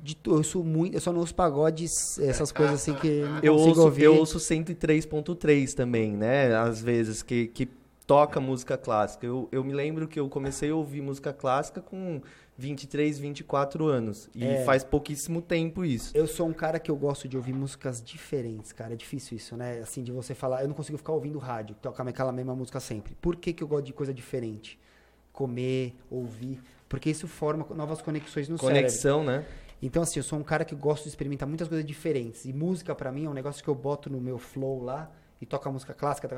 [0.00, 0.94] De, eu sou muito.
[0.94, 4.04] Eu só não ouço pagodes, essas coisas assim que não Eu ouço, ouvir.
[4.04, 6.54] eu ouço 103.3 também, né?
[6.56, 7.68] Às vezes, que, que
[8.06, 9.24] toca música clássica.
[9.26, 12.20] Eu, eu me lembro que eu comecei a ouvir música clássica com
[12.58, 14.28] 23, 24 anos.
[14.34, 14.64] E É.
[14.64, 16.10] faz pouquíssimo tempo isso.
[16.16, 18.92] Eu sou um cara que eu gosto de ouvir músicas diferentes, cara.
[18.94, 19.78] É difícil isso, né?
[19.80, 20.62] Assim, de você falar.
[20.62, 23.14] Eu não consigo ficar ouvindo rádio, tocar aquela mesma música sempre.
[23.20, 24.78] Por que, que eu gosto de coisa diferente?
[25.32, 26.60] Comer, ouvir.
[26.88, 28.76] Porque isso forma novas conexões no cérebro.
[28.80, 29.46] Conexão, né?
[29.82, 32.44] Então, assim, eu sou um cara que gosto de experimentar muitas coisas diferentes.
[32.44, 35.10] E música, pra mim, é um negócio que eu boto no meu flow lá
[35.40, 36.28] e toca música clássica,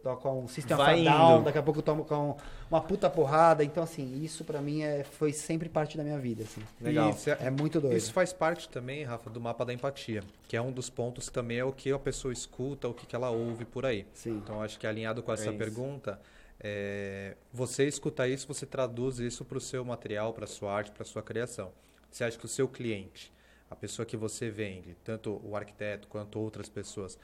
[0.00, 2.36] toca, um System of a Vai Down, daqui a pouco eu tomo com
[2.70, 3.64] uma puta porrada.
[3.64, 6.62] Então, assim, isso pra mim é, foi sempre parte da minha vida, assim.
[6.80, 7.10] Legal.
[7.10, 7.96] Isso, É muito doido.
[7.96, 11.34] Isso faz parte também, Rafa, do mapa da empatia, que é um dos pontos que
[11.34, 14.06] também é o que a pessoa escuta, o que que ela ouve por aí.
[14.14, 14.36] Sim.
[14.36, 15.58] Então, acho que alinhado com essa isso.
[15.58, 16.20] pergunta,
[16.60, 21.04] é, você escuta isso, você traduz isso para o seu material, para sua arte, para
[21.04, 21.72] sua criação.
[22.14, 23.32] Você acha que o seu cliente,
[23.68, 27.18] a pessoa que você vende, tanto o arquiteto quanto outras pessoas,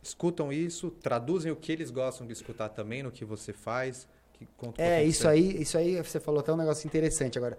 [0.00, 4.06] escutam isso, traduzem o que eles gostam de escutar também no que você faz?
[4.34, 4.46] Que,
[4.78, 7.58] É, isso pra- aí, isso aí você falou até um negócio interessante agora.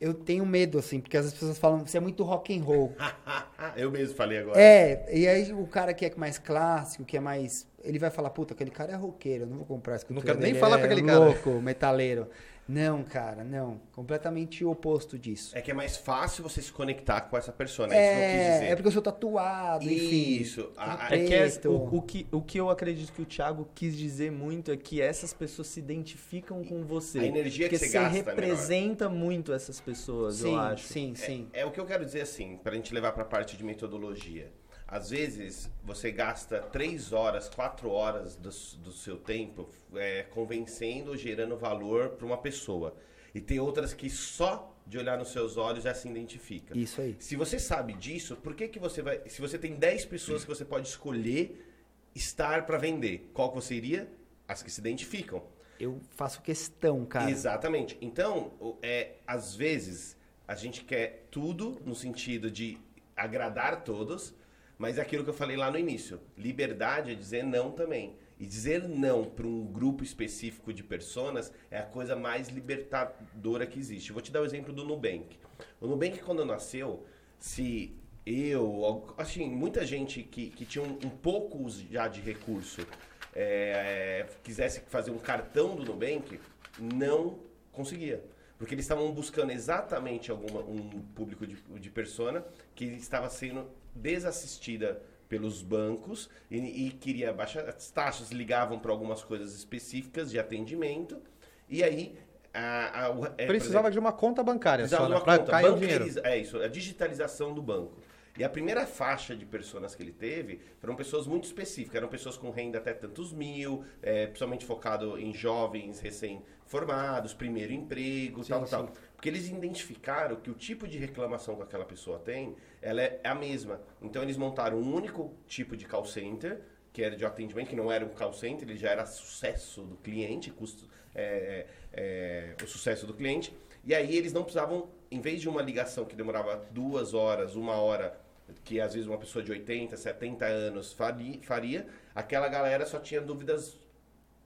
[0.00, 2.96] Eu tenho medo, assim, porque as pessoas falam, você é muito rock and roll.
[3.76, 4.60] eu mesmo falei agora.
[4.60, 7.64] É, e aí o cara que é mais clássico, que é mais.
[7.84, 10.40] Ele vai falar, puta, aquele cara é roqueiro, eu não vou comprar essa Não quero
[10.40, 12.28] nem dele, falar é com aquele cara." louco, metaleiro.
[12.68, 13.80] Não, cara, não.
[13.92, 15.56] Completamente o oposto disso.
[15.56, 17.94] É que é mais fácil você se conectar com essa pessoa, né?
[17.96, 18.64] Isso que eu quis É, dizer.
[18.66, 20.32] é porque eu sou tatuado, enfim.
[20.42, 20.70] Isso.
[20.76, 23.96] A- É que é- o, o que, o que eu acredito que o Thiago quis
[23.96, 27.20] dizer muito é que essas pessoas se identificam com você.
[27.20, 30.86] A energia que você gasta é representa muito essas pessoas, Sim, eu acho.
[30.88, 31.48] sim, sim.
[31.54, 34.52] É o que eu quero dizer assim, pra gente levar pra parte de metodologia.
[34.88, 41.58] Às vezes você gasta três horas, quatro horas do, do seu tempo é, convencendo, gerando
[41.58, 42.96] valor para uma pessoa.
[43.34, 46.76] E tem outras que só de olhar nos seus olhos já se identifica.
[46.76, 47.14] Isso aí.
[47.18, 49.20] Se você sabe disso, por que, que você vai.
[49.28, 51.66] Se você tem 10 pessoas que você pode escolher
[52.14, 54.10] estar para vender, qual que você iria?
[54.48, 55.42] As que se identificam.
[55.78, 57.30] Eu faço questão, cara.
[57.30, 57.98] Exatamente.
[58.00, 60.16] Então, é, às vezes,
[60.46, 62.78] a gente quer tudo no sentido de
[63.14, 64.34] agradar todos,
[64.78, 66.20] mas é aquilo que eu falei lá no início.
[66.36, 68.16] Liberdade é dizer não também.
[68.38, 73.78] E dizer não para um grupo específico de personas é a coisa mais libertadora que
[73.78, 74.12] existe.
[74.12, 75.36] Vou te dar o exemplo do Nubank.
[75.80, 77.04] O Nubank, quando nasceu,
[77.40, 82.86] se eu, assim, muita gente que, que tinha um, um pouco já de recurso
[83.34, 86.38] é, quisesse fazer um cartão do Nubank,
[86.78, 87.40] não
[87.72, 88.22] conseguia.
[88.56, 95.02] Porque eles estavam buscando exatamente alguma, um público de, de persona que estava sendo desassistida
[95.28, 101.20] pelos bancos e, e queria baixar as taxas, ligavam para algumas coisas específicas de atendimento.
[101.68, 102.18] E aí.
[102.54, 105.32] A, a, é, Precisava exemplo, de uma conta bancária Precisava só, de né?
[105.32, 105.50] uma conta.
[105.50, 106.04] cair o dinheiro.
[106.06, 107.98] Bancariza- É isso, a digitalização do banco.
[108.38, 111.96] E a primeira faixa de pessoas que ele teve foram pessoas muito específicas.
[111.96, 118.42] Eram pessoas com renda até tantos mil, é, principalmente focado em jovens recém-formados, primeiro emprego,
[118.44, 118.70] Sim, tal, sim.
[118.70, 118.92] tal.
[119.14, 123.34] Porque eles identificaram que o tipo de reclamação que aquela pessoa tem, ela é a
[123.34, 123.80] mesma.
[124.00, 126.60] Então eles montaram um único tipo de call center,
[126.92, 129.96] que era de atendimento, que não era um call center, ele já era sucesso do
[129.96, 133.54] cliente, custo, é, é, o sucesso do cliente.
[133.84, 137.76] E aí eles não precisavam, em vez de uma ligação que demorava duas horas, uma
[137.76, 138.18] hora,
[138.64, 143.20] que às vezes uma pessoa de 80, 70 anos faria, faria aquela galera só tinha
[143.20, 143.78] dúvidas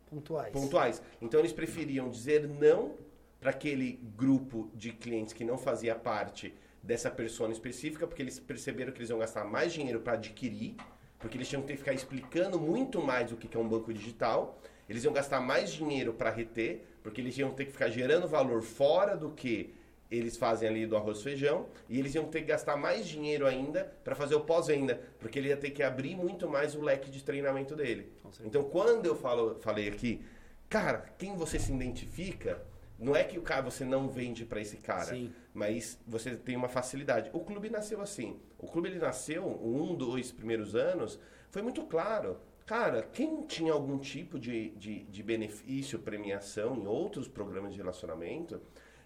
[0.08, 0.52] Pontuais.
[0.52, 1.02] pontuais.
[1.22, 2.94] Então eles preferiam dizer não
[3.40, 8.92] para aquele grupo de clientes que não fazia parte dessa persona específica, porque eles perceberam
[8.92, 10.74] que eles iam gastar mais dinheiro para adquirir,
[11.18, 13.68] porque eles tinham que ter que ficar explicando muito mais o que que é um
[13.68, 14.60] banco digital.
[14.88, 18.62] Eles iam gastar mais dinheiro para reter, porque eles iam ter que ficar gerando valor
[18.62, 19.72] fora do que
[20.10, 23.46] eles fazem ali do arroz e feijão, e eles iam ter que gastar mais dinheiro
[23.46, 27.10] ainda para fazer o pós-venda, porque ele ia ter que abrir muito mais o leque
[27.10, 28.12] de treinamento dele.
[28.44, 30.22] Então, quando eu falo, falei aqui,
[30.68, 32.62] cara, quem você se identifica,
[32.98, 35.32] não é que o cara você não vende para esse cara, Sim.
[35.54, 37.30] Mas você tem uma facilidade.
[37.32, 38.40] O clube nasceu assim.
[38.58, 41.18] O clube ele nasceu um, dois primeiros anos,
[41.50, 42.38] foi muito claro.
[42.64, 48.60] Cara, quem tinha algum tipo de, de, de benefício, premiação em outros programas de relacionamento,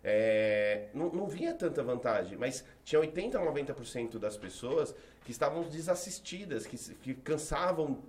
[0.04, 4.94] é, não, não via tanta vantagem, mas tinha 80% a 90% das pessoas
[5.24, 8.04] que estavam desassistidas, que, que cansavam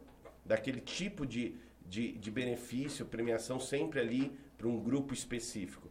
[0.46, 5.90] daquele tipo de, de, de benefício, premiação sempre ali para um grupo específico.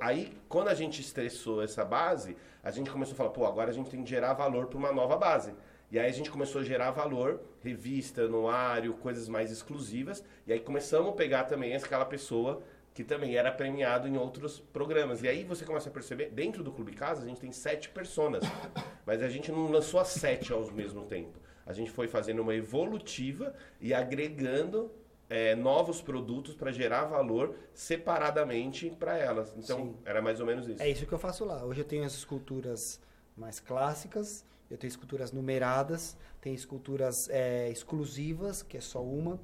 [0.00, 3.72] Aí, quando a gente estressou essa base, a gente começou a falar, pô, agora a
[3.74, 5.54] gente tem que gerar valor para uma nova base.
[5.90, 10.24] E aí a gente começou a gerar valor, revista, anuário, coisas mais exclusivas.
[10.46, 12.62] E aí começamos a pegar também aquela pessoa
[12.92, 15.22] que também era premiado em outros programas.
[15.22, 18.42] E aí você começa a perceber, dentro do Clube Casa, a gente tem sete personas.
[19.04, 21.38] Mas a gente não lançou as sete ao mesmo tempo.
[21.66, 24.90] A gente foi fazendo uma evolutiva e agregando
[25.28, 29.54] é, novos produtos para gerar valor separadamente para elas.
[29.56, 29.96] Então, Sim.
[30.04, 30.82] era mais ou menos isso.
[30.82, 31.64] É isso que eu faço lá.
[31.64, 33.00] Hoje eu tenho as esculturas
[33.36, 39.40] mais clássicas, eu tenho esculturas numeradas, tenho esculturas é, exclusivas, que é só uma,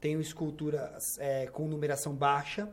[0.00, 2.68] tenho esculturas é, com numeração baixa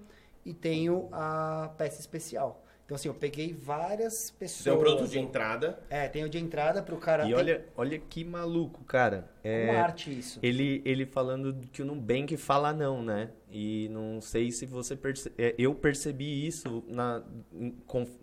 [0.46, 2.64] e tenho a peça especial.
[2.90, 4.64] Então, assim, eu peguei várias pessoas.
[4.64, 5.80] Tem um produto de entrada.
[5.92, 7.22] É, tenho de entrada para o cara.
[7.22, 9.30] E tem- olha, olha que maluco, cara.
[9.44, 10.40] É, Como arte isso.
[10.42, 13.30] Ele, ele falando que o Nubank fala não, né?
[13.52, 15.32] E não sei se você perce...
[15.38, 17.22] é, Eu percebi isso na,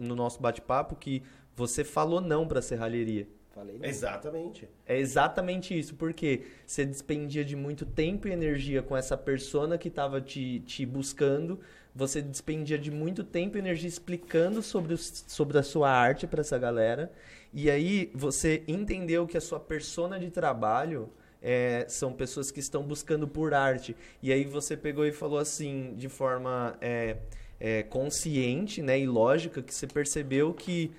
[0.01, 1.23] no nosso bate-papo, que
[1.55, 3.29] você falou não pra serralheria.
[3.55, 3.87] Falei, não.
[3.87, 4.69] Exatamente.
[4.85, 9.87] É exatamente isso, porque você despendia de muito tempo e energia com essa persona que
[9.89, 11.59] estava te, te buscando,
[11.97, 16.43] você despendia de muito tempo e energia explicando sobre, os, sobre a sua arte para
[16.43, 17.11] essa galera,
[17.55, 21.09] e aí você entendeu que a sua persona de trabalho
[21.41, 25.95] é, são pessoas que estão buscando por arte, e aí você pegou e falou assim,
[25.97, 27.17] de forma é,
[27.59, 30.93] é, consciente né, e lógica, que você percebeu que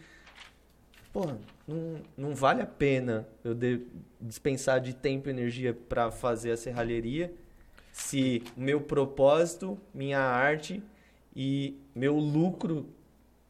[1.14, 1.38] porra,
[1.68, 3.86] não, não vale a pena eu de-
[4.20, 7.32] dispensar de tempo e energia para fazer a serralheria
[7.98, 10.84] se o meu propósito, minha arte
[11.36, 12.88] e meu lucro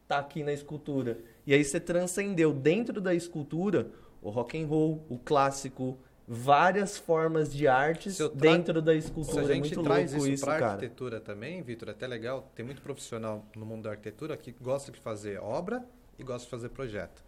[0.08, 1.20] tá aqui na escultura.
[1.46, 3.92] E aí você transcendeu dentro da escultura
[4.22, 9.00] o rock and roll, o clássico, várias formas de artes tra- dentro da Se a
[9.00, 9.44] escultura.
[9.44, 12.50] É gente muito traz louco isso, para arquitetura também, Vitor, é até legal.
[12.56, 15.86] Tem muito profissional no mundo da arquitetura que gosta de fazer obra
[16.18, 17.22] e gosta de fazer projeto.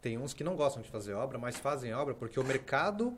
[0.00, 3.16] Tem uns que não gostam de fazer obra, mas fazem obra porque o mercado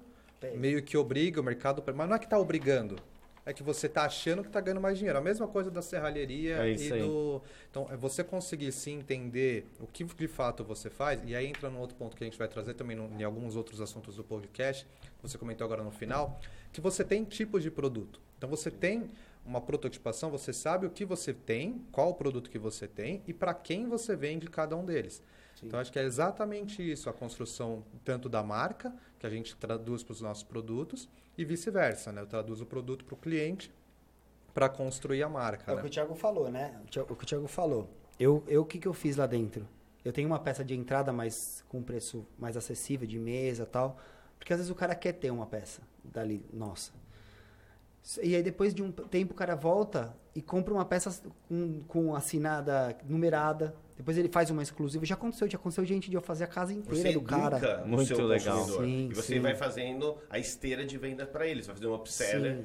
[0.58, 2.96] meio que obriga o mercado, mas não é que tá obrigando.
[3.46, 5.18] É que você tá achando que tá ganhando mais dinheiro.
[5.18, 7.00] A mesma coisa da serralheria É e aí.
[7.02, 7.42] do.
[7.70, 11.68] Então, é você conseguir se entender o que de fato você faz, e aí entra
[11.68, 14.24] num outro ponto que a gente vai trazer também no- em alguns outros assuntos do
[14.24, 14.86] podcast,
[15.22, 16.40] você comentou agora no final,
[16.72, 18.18] que você tem tipos de produto.
[18.38, 19.10] Então você tem
[19.44, 23.34] uma prototipação, você sabe o que você tem, qual o produto que você tem e
[23.34, 25.22] para quem você vende cada um deles.
[25.62, 30.02] Então acho que é exatamente isso a construção tanto da marca, que a gente traduz
[30.02, 32.20] para os nossos produtos, e vice-versa, né?
[32.20, 33.72] Eu traduzo o produto para o cliente
[34.52, 35.70] para construir a marca.
[35.70, 35.82] É o né?
[35.82, 36.80] que o Thiago falou, né?
[36.80, 37.90] O O que o Thiago falou.
[38.18, 39.66] Eu, eu, o que, que eu fiz lá dentro?
[40.04, 43.98] Eu tenho uma peça de entrada mais com preço mais acessível, de mesa tal.
[44.38, 46.92] Porque às vezes o cara quer ter uma peça dali, nossa.
[48.22, 52.14] E aí depois de um tempo o cara volta e compra uma peça com, com
[52.14, 53.74] assinada, numerada.
[53.96, 55.04] Depois ele faz uma exclusiva.
[55.06, 57.84] Já aconteceu, já aconteceu gente de eu fazer a casa inteira Você do cara.
[57.86, 58.64] Muito seu legal.
[58.64, 59.40] Sim, e você sim.
[59.40, 61.66] vai fazendo a esteira de venda para eles.
[61.66, 62.64] Vai fazer uma upseller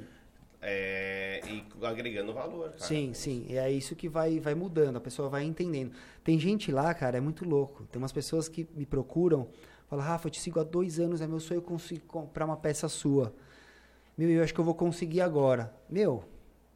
[0.62, 2.84] é, e agregando valor, cara.
[2.84, 3.46] Sim, sim.
[3.48, 5.92] E é isso que vai, vai mudando, a pessoa vai entendendo.
[6.22, 7.84] Tem gente lá, cara, é muito louco.
[7.86, 9.48] Tem umas pessoas que me procuram,
[9.88, 12.88] falam, Rafa, eu te sigo há dois anos, é meu sonho conseguir comprar uma peça
[12.88, 13.32] sua.
[14.18, 15.72] Meu, eu acho que eu vou conseguir agora.
[15.88, 16.24] Meu,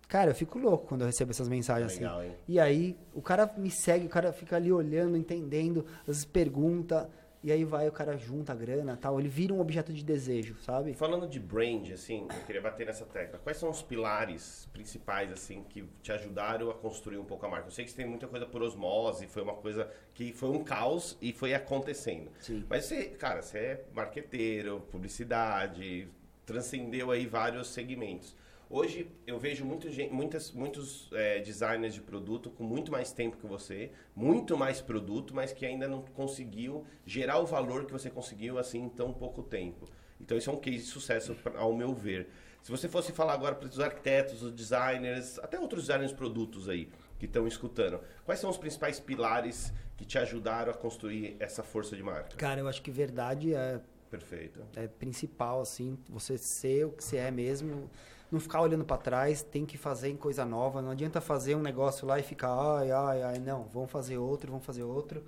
[0.09, 2.29] cara, eu fico louco quando eu recebo essas mensagens Legal, assim.
[2.29, 2.37] hein?
[2.49, 7.11] E aí, o cara me segue, o cara fica ali olhando, entendendo, às vezes pergunta,
[7.45, 9.21] e aí vai, o cara junta a grana tal.
[9.21, 10.95] Ele vira um objeto de desejo, sabe?
[10.95, 13.39] falando de brand, assim, eu queria bater nessa tecla.
[13.39, 17.67] Quais são os pilares principais, assim, que te ajudaram a construir um pouco a marca?
[17.67, 20.65] Eu sei que você tem muita coisa por osmose, foi uma coisa que foi um
[20.65, 22.31] caos e foi acontecendo.
[22.41, 22.65] Sim.
[22.67, 26.09] Mas você, cara, você é marqueteiro, publicidade,
[26.47, 28.35] transcendeu aí vários segmentos.
[28.69, 33.47] Hoje eu vejo muito muitas, muitos é, designers de produto com muito mais tempo que
[33.47, 38.59] você, muito mais produto, mas que ainda não conseguiu gerar o valor que você conseguiu
[38.59, 39.87] assim em tão pouco tempo.
[40.21, 42.29] Então isso é um case de sucesso ao meu ver.
[42.63, 46.67] Se você fosse falar agora para os arquitetos, os designers, até outros designers de produtos
[46.67, 46.89] aí
[47.19, 51.95] que estão escutando, quais são os principais pilares que te ajudaram a construir essa força
[51.95, 52.37] de marca?
[52.37, 54.61] Cara, eu acho que verdade é Perfeito.
[54.77, 57.91] é principal, assim, você ser o que você é mesmo,
[58.31, 61.63] não ficar olhando para trás, tem que fazer em coisa nova, não adianta fazer um
[61.63, 65.23] negócio lá e ficar, ai, ai, ai, não, vamos fazer outro, vamos fazer outro.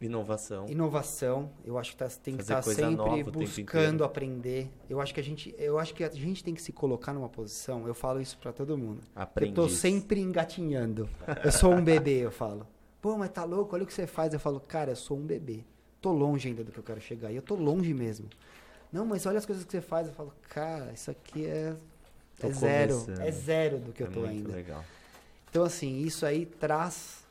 [0.00, 0.66] Inovação.
[0.68, 4.70] Inovação, eu acho que tá, tem que Fazer estar coisa sempre nova buscando aprender.
[4.90, 7.30] Eu acho que a gente, eu acho que a gente tem que se colocar numa
[7.30, 9.00] posição, eu falo isso para todo mundo.
[9.00, 9.72] Eu tô Aprendiz.
[9.72, 11.08] sempre engatinhando.
[11.42, 12.66] Eu sou um bebê, eu falo.
[13.00, 14.34] Pô, mas tá louco, olha o que você faz.
[14.34, 15.64] Eu falo, cara, eu sou um bebê.
[16.00, 17.32] Tô longe ainda do que eu quero chegar.
[17.32, 18.28] E eu tô longe mesmo.
[18.92, 20.06] Não, mas olha as coisas que você faz.
[20.08, 21.74] Eu falo, cara, isso aqui é,
[22.40, 23.06] Tô é zero.
[23.20, 24.52] É zero do que eu É tô muito ainda.
[24.52, 24.84] legal.
[25.50, 27.24] Então, assim, isso aí traz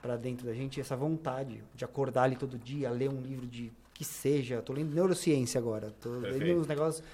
[0.00, 3.72] pra dentro da gente essa vontade de acordar ali todo dia, ler um livro de
[3.92, 4.62] que seja.
[4.62, 5.92] Tô lendo neurociência agora.
[6.00, 6.44] Tô Perfeito.
[6.44, 7.04] lendo uns negócios,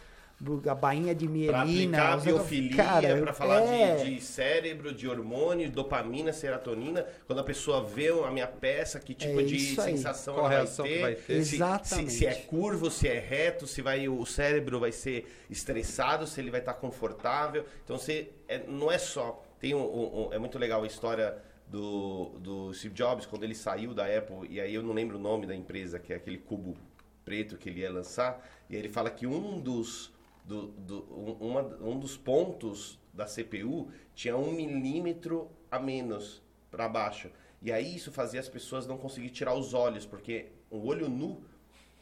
[0.69, 1.99] a bainha de Pra mielina.
[1.99, 6.33] aplicar a os negócios- biofilia, Cara, pra falar é, de, de cérebro, de hormônio, dopamina,
[6.33, 7.07] serotonina.
[7.27, 10.59] Quando a pessoa vê a minha peça, que tipo É de sensação Qual ela vai
[10.65, 10.95] reação ter.
[10.97, 11.45] que vai ter.
[11.45, 12.11] Se, Exatamente.
[12.13, 16.41] Se, se é curvo, se é reto, se vai, o cérebro vai ser estressado, se
[16.41, 17.65] ele vai estar confortável.
[17.85, 19.43] Então você é- não é só.
[19.61, 21.37] Tem um, um- um- é muito legal a história
[21.69, 25.21] do, do Steve Jobs, quando ele saiu da Apple, e aí eu não lembro o
[25.21, 26.77] nome da empresa, que é aquele cubo
[27.25, 30.12] preto que ele ia lançar, e aí ele fala que um dos,
[30.45, 36.89] do, do- um, uma- um dos pontos da CPU tinha um milímetro a menos para
[36.89, 37.31] baixo.
[37.61, 41.43] E aí isso fazia as pessoas não conseguir tirar os olhos, porque o olho nu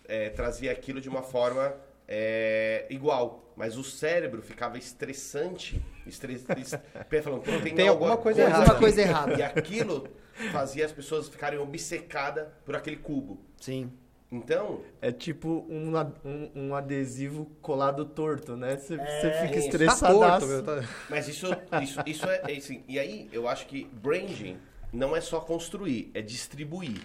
[0.06, 1.74] é, trazia aquilo de uma forma
[2.08, 3.52] é, igual.
[3.56, 5.80] Mas o cérebro ficava estressante.
[6.06, 6.80] Estres, est-
[7.22, 8.78] falando, "Pô, tem, Tem algo- alguma coisa alguma errada.
[8.78, 9.34] coisa errada.
[9.38, 10.08] E aquilo
[10.50, 13.40] fazia as pessoas ficarem obcecadas por aquele cubo.
[13.60, 13.92] Sim.
[14.32, 15.92] Então, É tipo um,
[16.24, 18.76] um, um adesivo colado torto, né?
[18.76, 20.62] Você você fica isso.
[20.62, 20.80] Tá.
[20.80, 20.88] Tá...
[21.08, 21.46] Mas isso,
[21.82, 22.84] isso, isso é, é assim.
[22.86, 24.56] E aí, eu acho que branding
[24.92, 27.02] não é só construir, é distribuir.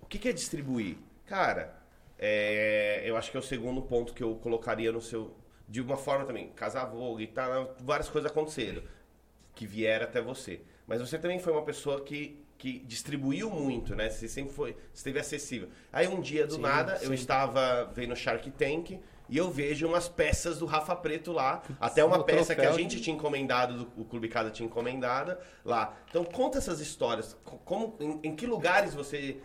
[0.00, 0.96] O que, que é distribuir?
[1.24, 1.72] Cara,
[2.18, 5.36] é, eu acho que é o segundo ponto que eu colocaria no seu.
[5.68, 8.82] De uma forma também, casar Vogue e tal, várias coisas aconteceram
[9.54, 10.62] que vieram até você.
[10.86, 14.10] Mas você também foi uma pessoa que, que distribuiu muito, né?
[14.10, 15.70] Você sempre foi, esteve acessível.
[15.90, 17.14] Aí um dia, do Sim, nada, eu sim.
[17.14, 19.00] estava vendo Shark Tank
[19.30, 21.62] e eu vejo umas peças do Rafa Preto lá.
[21.80, 25.96] Até uma peça que a gente tinha encomendado, do, o Clube Cada tinha encomendado lá.
[26.10, 27.34] Então conta essas histórias.
[27.44, 29.38] Co- Como, em, em que lugares você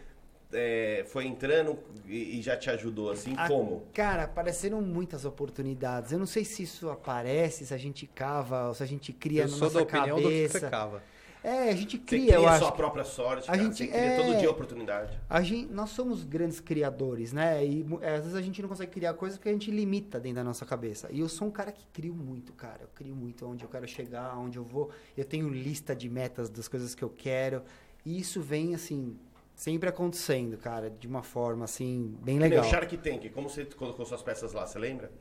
[0.52, 3.34] é, foi entrando e, e já te ajudou, assim?
[3.38, 3.84] A- Como?
[3.94, 6.12] Cara, apareceram muitas oportunidades.
[6.12, 9.44] Eu não sei se isso aparece, se a gente cava, ou se a gente cria
[9.44, 10.60] Eu na sou nossa da opinião do que cabeça.
[10.60, 11.04] você cava.
[11.48, 12.64] É, a gente Você cria, cria eu a acho.
[12.64, 13.64] sua própria sorte, A cara.
[13.64, 15.20] gente- Você cria é- todo dia oportunidade.
[15.30, 17.64] A gente, nós somos grandes criadores, né?
[17.64, 20.38] E é, às vezes a gente não consegue criar coisas que a gente limita dentro
[20.38, 21.08] da nossa cabeça.
[21.12, 22.80] E eu sou um cara que crio muito, cara.
[22.82, 24.90] Eu crio muito onde eu quero chegar, onde eu vou.
[25.16, 27.62] Eu tenho lista de metas das coisas que eu quero.
[28.04, 29.16] E isso vem, assim,
[29.56, 32.66] sempre acontecendo, cara, de uma forma, assim, bem legal.
[32.66, 35.12] O Shark Tank, como você colocou suas peças lá, você lembra?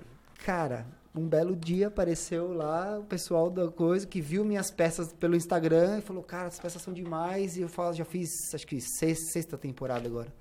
[0.45, 5.37] Cara, um belo dia apareceu lá o pessoal da coisa que viu minhas peças pelo
[5.37, 7.57] Instagram e falou, cara, as peças são demais.
[7.57, 10.33] E eu falo, já fiz, acho que seis- sexta temporada agora.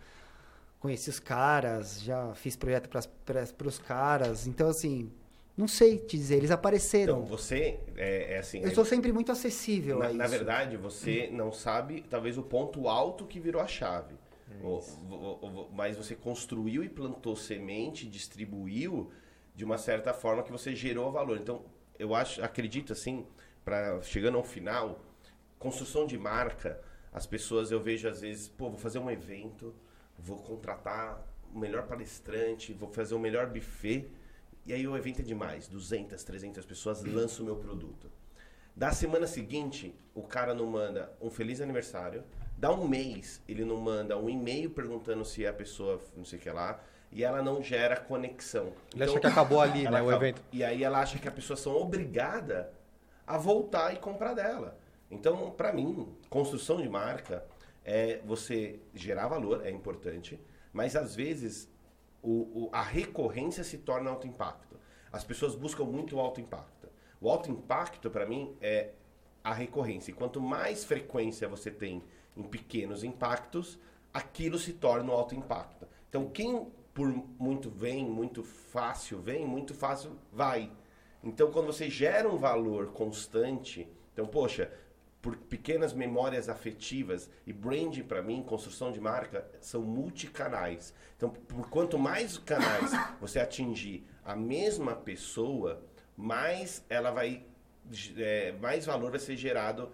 [0.80, 4.48] Conheci os caras, já fiz projeto para os caras.
[4.48, 5.12] Então, assim,
[5.56, 7.18] não sei te dizer, eles apareceram.
[7.20, 8.60] Então, você é, é assim.
[8.62, 12.88] eu é- sou sempre muito acessível na, na verdade, você não sabe, talvez, o ponto
[12.90, 14.16] alto que virou a chave.
[14.52, 19.10] É O- o- o- mas você construiu e plantou semente, distribuiu
[19.56, 21.38] de uma certa forma que você gerou valor.
[21.38, 21.66] Então,
[21.98, 23.26] eu acho, acredito assim,
[23.64, 25.00] para chegando ao final,
[25.60, 26.82] construção de marca,
[27.12, 29.74] as pessoas eu vejo às vezes, pô, vou fazer um evento,
[30.18, 31.24] vou contratar
[31.54, 34.10] o melhor palestrante, vou fazer o melhor buffet,
[34.66, 38.12] e aí o evento é demais, 200, 300 pessoas lançam o meu produto.
[38.76, 42.24] Da semana seguinte, o cara não manda um feliz aniversário.
[42.58, 46.42] Dá um mês, ele não manda um e-mail perguntando se a pessoa não sei o
[46.42, 46.84] que lá.
[47.14, 48.74] E ela não gera conexão.
[48.94, 50.42] Ele acha que acabou ali, ela né, o acaba- evento.
[50.52, 52.66] E aí ela acha que as pessoas são obrigadas
[53.26, 54.78] a voltar e comprar dela.
[55.12, 57.46] Então, para mim, construção de marca
[57.86, 60.40] é você gerar valor, é importante.
[60.72, 61.70] Mas às vezes
[62.22, 64.76] o- o- a recorrência se torna alto impacto.
[65.12, 66.88] As pessoas buscam muito alto impacto.
[67.22, 68.90] O alto impacto, para mim, é
[69.44, 70.10] a recorrência.
[70.12, 72.02] E quanto mais frequência você tem
[72.36, 73.78] em pequenos impactos,
[74.14, 75.86] aquilo se torna o alto impacto.
[76.10, 77.08] Então, quem por
[77.40, 80.72] muito vem, muito fácil vem, muito fácil vai.
[81.24, 84.72] Então, quando você gera um valor constante, então, poxa,
[85.22, 90.94] por pequenas memórias afetivas e branding para mim, construção de marca, são multicanais.
[91.16, 95.82] Então, por quanto mais canais você atingir a mesma pessoa,
[96.16, 97.44] mais ela vai,
[98.18, 99.92] é, mais valor vai ser gerado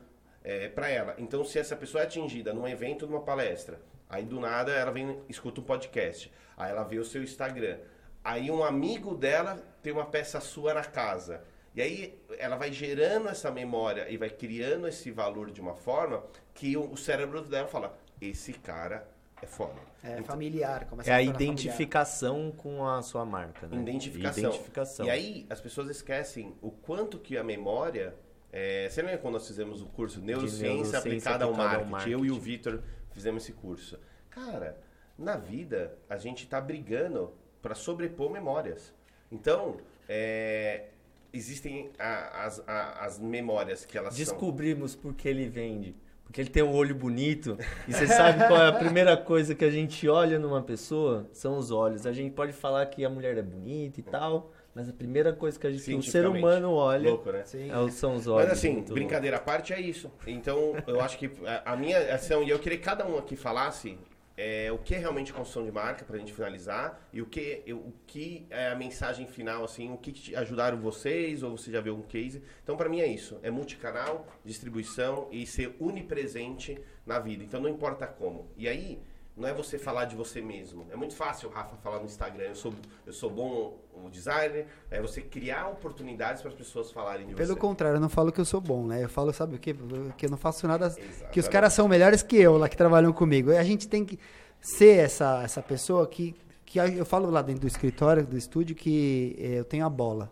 [0.73, 1.15] para ela.
[1.19, 3.79] Então, se essa pessoa é atingida num evento, numa palestra,
[4.09, 7.77] aí do nada ela vem, escuta um podcast, aí ela vê o seu Instagram,
[8.23, 11.41] aí um amigo dela tem uma peça sua na casa.
[11.75, 16.23] E aí ela vai gerando essa memória e vai criando esse valor de uma forma
[16.53, 19.07] que o, o cérebro dela fala: esse cara
[19.41, 19.79] é foda.
[20.03, 20.85] É familiar.
[20.85, 21.53] Começa É a tornar familiar.
[21.53, 23.77] identificação com a sua marca, né?
[23.77, 24.43] Identificação.
[24.49, 25.05] Identificação.
[25.05, 28.15] E aí as pessoas esquecem o quanto que a memória.
[28.51, 32.11] É, você lembra quando nós fizemos o curso Neurociência, neurociência aplicada, ao, aplicada ao marketing?
[32.11, 32.39] Eu e o marketing.
[32.39, 33.99] Vitor fizemos esse curso.
[34.29, 34.77] Cara,
[35.17, 38.93] na vida a gente tá brigando para sobrepor memórias.
[39.31, 40.85] Então, é,
[41.31, 44.23] existem a- as, a- as memórias que elas são.
[44.23, 45.95] Descobrimos por que ele vende.
[46.23, 47.57] Porque ele tem um olho bonito.
[47.87, 51.27] E você sabe qual é a primeira coisa que a gente olha numa pessoa?
[51.33, 52.05] São os olhos.
[52.05, 55.59] A gente pode falar que a mulher é bonita e tal, mas a primeira coisa
[55.59, 57.43] que, a gente, que o ser humano olha Louco, né?
[57.69, 58.49] É o- são os olhos.
[58.49, 60.09] Mas assim, brincadeira à parte é isso.
[60.25, 63.35] Então, eu acho que a, a minha ação, e eu queria que cada um aqui
[63.35, 63.97] falasse
[64.37, 67.91] é, o que é realmente construção de marca, pra gente finalizar, e o que, o
[68.07, 71.93] que é a mensagem final, assim, o que te ajudaram vocês, ou você já viu
[71.93, 72.41] um case.
[72.63, 73.37] Então, pra mim é isso.
[73.43, 77.43] É multicanal, distribuição e ser unipresente na vida.
[77.43, 78.47] Então, não importa como.
[78.55, 79.01] E aí,
[79.39, 80.85] não é você falar de você mesmo.
[80.91, 82.43] É muito fácil, Rafa, falar no Instagram.
[82.43, 82.73] Eu sou,
[83.07, 84.67] eu sou bom o designer.
[84.91, 87.59] É você criar oportunidades para as pessoas falarem de Pelo você.
[87.59, 89.01] contrário, eu não falo que eu sou bom, né?
[89.01, 89.73] Eu falo, sabe o quê?
[90.17, 90.89] Que eu não faço nada.
[90.89, 91.49] Que os Exatamente.
[91.49, 93.49] caras são melhores que eu lá que trabalham comigo.
[93.49, 94.19] E a gente tem que
[94.59, 96.35] ser essa, essa pessoa que,
[96.65, 100.29] que eu falo lá dentro do escritório, do estúdio, que eh, eu tenho a bola,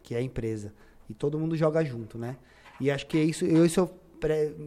[0.00, 0.72] que é a empresa.
[1.10, 2.36] E todo mundo joga junto, né?
[2.80, 3.90] E acho que isso, eu, isso eu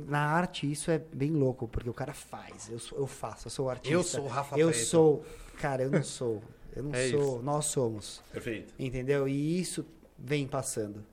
[0.08, 3.52] na arte isso é bem louco, porque o cara faz, eu, sou- eu faço, eu
[3.52, 3.94] sou artista.
[3.94, 4.86] Eu sou o Rafa Eu Preto.
[4.86, 5.26] sou,
[5.60, 6.42] cara, eu não sou.
[6.76, 7.44] Eu não É sou, isso.
[7.44, 8.22] nós somos.
[8.32, 8.74] Perfeito.
[8.80, 9.28] Entendeu?
[9.28, 9.86] E isso
[10.18, 11.04] vem passando.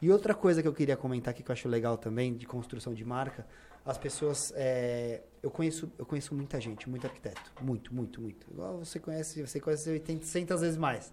[0.00, 2.92] E outra coisa que eu queria comentar aqui que eu acho legal também, de construção
[2.94, 3.46] de marca,
[3.84, 4.52] as pessoas.
[4.56, 7.52] é, eu, conheço, eu conheço muita gente, muito arquiteto.
[7.60, 8.46] Muito, muito, muito.
[8.50, 11.12] Igual você conhece, você conhece 800 vezes mais.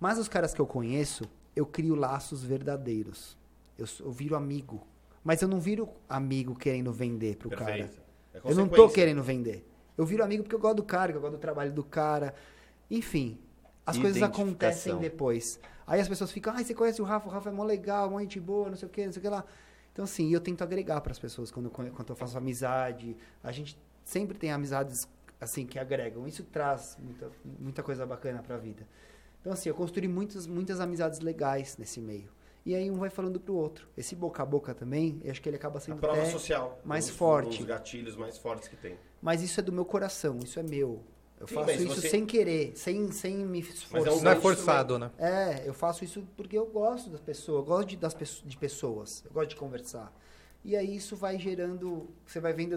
[0.00, 1.24] Mas os caras que eu conheço,
[1.54, 3.36] eu crio laços verdadeiros.
[3.78, 4.86] Eu, eu viro amigo.
[5.22, 7.64] Mas eu não viro amigo querendo vender pro cara.
[7.64, 8.00] Perfeito.
[8.34, 9.66] É Eu não tô querendo vender.
[9.96, 12.34] Eu viro amigo porque eu gosto do cara, eu gosto do trabalho do cara.
[12.90, 13.38] Enfim,
[13.84, 15.60] as coisas acontecem depois.
[15.86, 17.28] Aí as pessoas ficam, ai, você conhece o Rafa?
[17.28, 19.22] O Rafa é mó legal, mó gente boa, não sei o que, não sei o
[19.22, 19.44] que lá.
[19.92, 23.16] Então, assim, eu tento agregar para as pessoas quando, quando eu faço amizade.
[23.42, 25.08] A gente sempre tem amizades,
[25.40, 26.26] assim, que agregam.
[26.28, 28.86] Isso traz muita, muita coisa bacana para a vida.
[29.40, 32.30] Então, assim, eu construí muitas, muitas amizades legais nesse meio.
[32.64, 33.88] E aí um vai falando pro outro.
[33.96, 36.78] Esse boca a boca também, eu acho que ele acaba A sendo prova até social.
[36.84, 37.54] mais um dos- forte.
[37.54, 38.96] Um dos gatilhos mais fortes que tem.
[39.22, 41.02] Mas isso é do meu coração, isso é meu.
[41.38, 44.22] Eu Sim, faço isso você- sem querer, sem, sem me Mas é um esforçar.
[44.24, 45.10] Não é forçado, né?
[45.18, 49.24] É, eu faço isso porque eu gosto das pessoas, eu gosto de, das, de pessoas,
[49.24, 50.12] eu gosto de conversar.
[50.62, 52.76] E aí isso vai gerando, você vai vendo,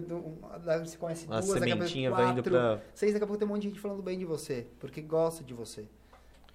[0.85, 2.81] você conhece A duas, daqui a pouco sementinha vai indo quatro, pra.
[2.95, 5.43] seis, daqui a pouco tem um monte de gente falando bem de você, porque gosta
[5.43, 5.85] de você.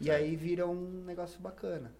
[0.00, 0.14] E É.
[0.14, 1.92] aí vira um negócio bacana.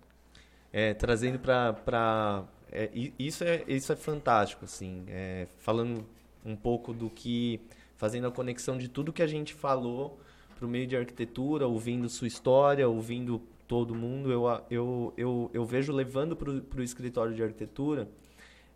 [0.73, 5.05] É, trazendo pra é, isso, é, isso é fantástico, assim.
[5.09, 6.05] é, falando
[6.45, 7.61] um pouco do que.
[7.97, 10.21] Fazendo a conexão de tudo que a gente falou
[10.57, 15.93] pro meio de arquitetura, ouvindo sua história, ouvindo todo mundo, eu, eu, eu, eu vejo
[15.93, 18.09] levando pro, pro escritório de arquitetura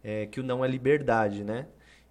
[0.02, 1.68] é, que o não é liberdade, né?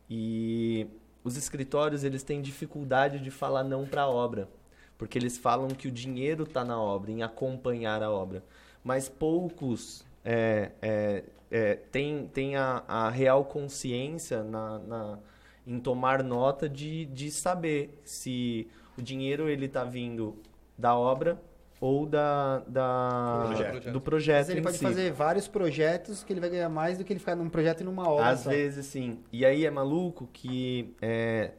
[0.09, 0.87] E
[1.23, 4.49] os escritórios, eles têm dificuldade de falar não para a obra,
[4.97, 8.43] porque eles falam que o dinheiro está na obra, em acompanhar a obra.
[8.83, 15.19] Mas poucos é, é, é, têm têm a, a real consciência na, na-
[15.67, 18.67] em tomar nota de, de saber se
[18.97, 20.35] o dinheiro ele está vindo
[20.77, 21.39] da obra
[21.79, 23.91] ou da, da Projeto.
[23.91, 24.83] do projeto Mas ele pode si.
[24.83, 27.83] fazer vários projetos que ele vai ganhar mais do que ele ficar num projeto e
[27.83, 28.49] numa obra Às só.
[28.49, 29.19] vezes, sim.
[29.31, 31.51] E aí é maluco que, é,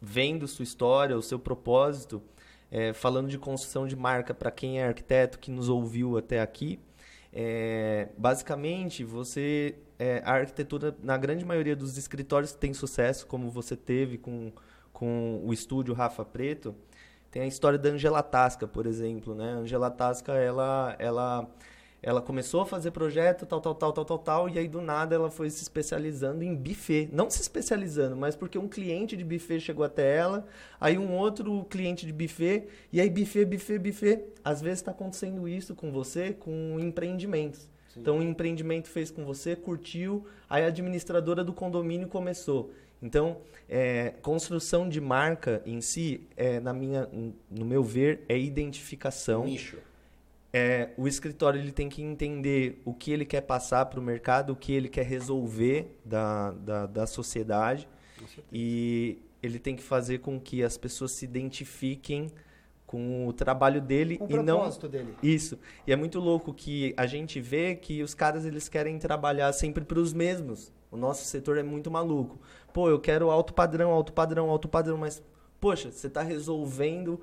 [0.00, 2.20] vendo sua história, o seu propósito,
[2.70, 6.78] é, falando de construção de marca para quem é arquiteto que nos ouviu até aqui,
[7.32, 13.76] é, basicamente você é, a arquitetura na grande maioria dos escritórios tem sucesso, como você
[13.76, 14.50] teve com,
[14.92, 16.74] com o estúdio Rafa Preto,
[17.30, 19.52] tem a história da Angela Tasca, por exemplo, né?
[19.52, 21.48] Angela Tasca, ela, ela,
[22.02, 25.14] ela começou a fazer projeto, tal, tal, tal, tal, tal, tal, e aí do nada
[25.14, 27.08] ela foi se especializando em buffet.
[27.12, 30.46] Não se especializando, mas porque um cliente de buffet chegou até ela,
[30.80, 34.24] aí um outro cliente de buffet, e aí buffet, buffet, buffet.
[34.42, 37.68] Às vezes está acontecendo isso com você, com empreendimentos.
[37.96, 42.70] Então o empreendimento fez com você, curtiu, aí a administradora do condomínio começou.
[43.02, 43.38] Então,
[43.68, 47.08] é, construção de marca em si, é, na minha,
[47.50, 49.44] no meu ver, é identificação.
[49.44, 49.78] Nicho.
[50.52, 54.52] É, o escritório ele tem que entender o que ele quer passar para o mercado,
[54.52, 57.88] o que ele quer resolver da, da, da sociedade.
[58.52, 62.30] E ele tem que fazer com que as pessoas se identifiquem
[62.86, 65.14] com o trabalho dele Com o e não propósito dele.
[65.22, 65.56] isso.
[65.86, 69.84] E é muito louco que a gente vê que os caras eles querem trabalhar sempre
[69.84, 70.72] para os mesmos.
[70.90, 72.40] O nosso setor é muito maluco.
[72.72, 75.22] Pô, eu quero alto padrão, alto padrão, alto padrão, mas
[75.60, 77.20] poxa, você está resolvendo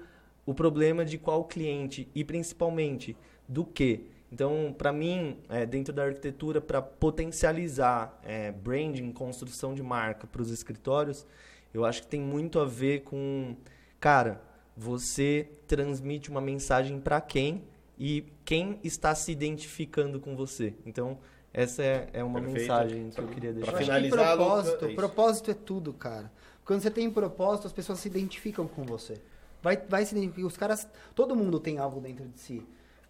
[0.48, 3.18] o problema de qual cliente e principalmente
[3.48, 4.06] do que.
[4.32, 10.41] Então, para mim, é, dentro da arquitetura, para potencializar é, branding, construção de marca para
[10.41, 11.28] os escritórios,
[11.74, 13.58] eu acho que tem muito a ver com,
[14.00, 14.41] cara,
[14.76, 17.64] você transmite uma mensagem para quem
[18.00, 20.74] e quem está se identificando com você.
[20.86, 21.18] Então,
[21.54, 22.60] essa é, é uma Perfeito.
[22.62, 23.72] mensagem que eu queria deixar.
[23.72, 26.32] acho que finalizar, propósito, é propósito é tudo, cara.
[26.64, 29.22] Quando você tem propósito, as pessoas se identificam com você.
[29.62, 30.47] Vai, vai se identificar.
[30.47, 32.66] Os caras, todo mundo tem algo dentro de si.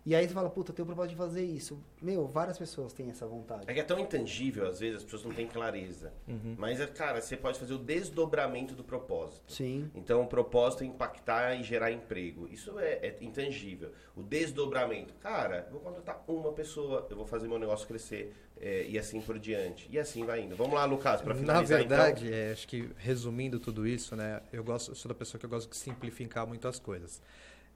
[0.07, 1.77] E aí você fala, puta, eu tenho o propósito de fazer isso.
[2.01, 3.65] Meu, várias pessoas têm essa vontade.
[3.67, 6.13] É que é tão intangível, às vezes, as pessoas não têm clareza.
[6.25, 6.55] Uhum.
[6.57, 9.51] Mas, é, cara, você pode fazer o desdobramento do propósito.
[9.51, 9.91] Sim.
[9.93, 12.47] Então, o propósito é impactar e gerar emprego.
[12.49, 13.91] Isso é, é intangível.
[14.15, 15.13] O desdobramento.
[15.15, 19.37] Cara, vou contratar uma pessoa, eu vou fazer meu negócio crescer é, e assim por
[19.37, 19.89] diante.
[19.91, 20.55] E assim vai indo.
[20.55, 24.63] Vamos lá, Lucas, para Na finalizar verdade, é, acho que resumindo tudo isso, né, eu
[24.63, 27.21] gosto, eu sou da pessoa que eu gosto de simplificar muitas coisas.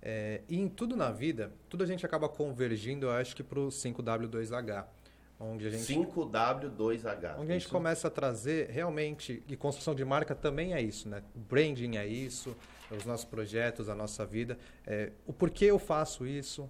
[0.01, 3.59] É, e em tudo na vida, tudo a gente acaba convergindo, eu acho que para
[3.59, 4.85] o 5W2H,
[5.39, 7.35] onde a gente 5W2H.
[7.37, 7.69] Onde a gente Isso?
[7.69, 11.21] começa a trazer realmente, e construção de marca também é isso, né?
[11.35, 12.55] Branding é isso,
[12.89, 16.69] os nossos projetos, a nossa vida, é, o porquê eu faço isso,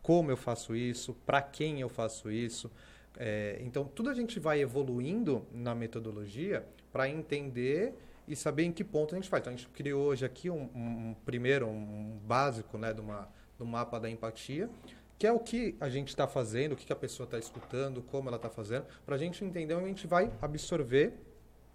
[0.00, 2.70] como eu faço isso, para quem eu faço isso.
[3.16, 7.94] É, então, tudo a gente vai evoluindo na metodologia para entender
[8.26, 9.40] e saber em que ponto a gente faz.
[9.42, 13.66] Então, a gente criou hoje aqui um, um- primeiro, um básico né, de uma, do
[13.66, 14.68] mapa da empatia,
[15.18, 18.02] que é o que a gente está fazendo, o que que a pessoa está escutando,
[18.02, 21.14] como ela está fazendo, para a gente entender onde a gente vai absorver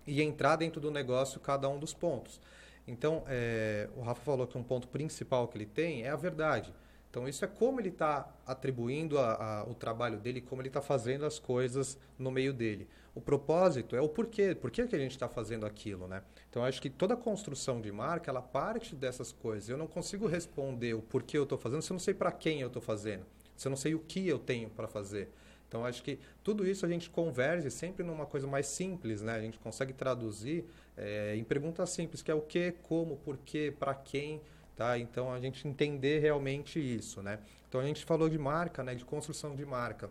[0.08, 2.42] e entrar dentro do negócio cada um dos pontos.
[2.88, 6.74] Então, é, o Rafa falou que um ponto principal que ele tem é a verdade.
[7.10, 10.82] Então, isso é como ele está atribuindo a- a- o trabalho dele, como ele está
[10.82, 12.88] fazendo as coisas no meio dele.
[13.20, 16.24] O propósito é o porquê, por que a gente está fazendo aquilo, né?
[16.50, 19.68] Então, acho que toda construção de marca, ela parte dessas coisas.
[19.68, 22.62] Eu não consigo responder o porquê eu estou fazendo se eu não sei para quem
[22.62, 23.26] eu estou fazendo,
[23.58, 25.30] se eu não sei o que eu tenho para fazer.
[25.68, 29.34] Então, acho que tudo isso a gente converge sempre numa coisa mais simples, né?
[29.34, 30.64] A gente consegue traduzir
[30.96, 34.40] eh, em perguntas simples, que é o que, como, porquê, para quem,
[34.78, 34.98] tá?
[34.98, 37.40] Então, a gente entender realmente isso, né?
[37.68, 38.96] Então, a gente falou de marca, né?
[38.96, 40.10] De construção de marca.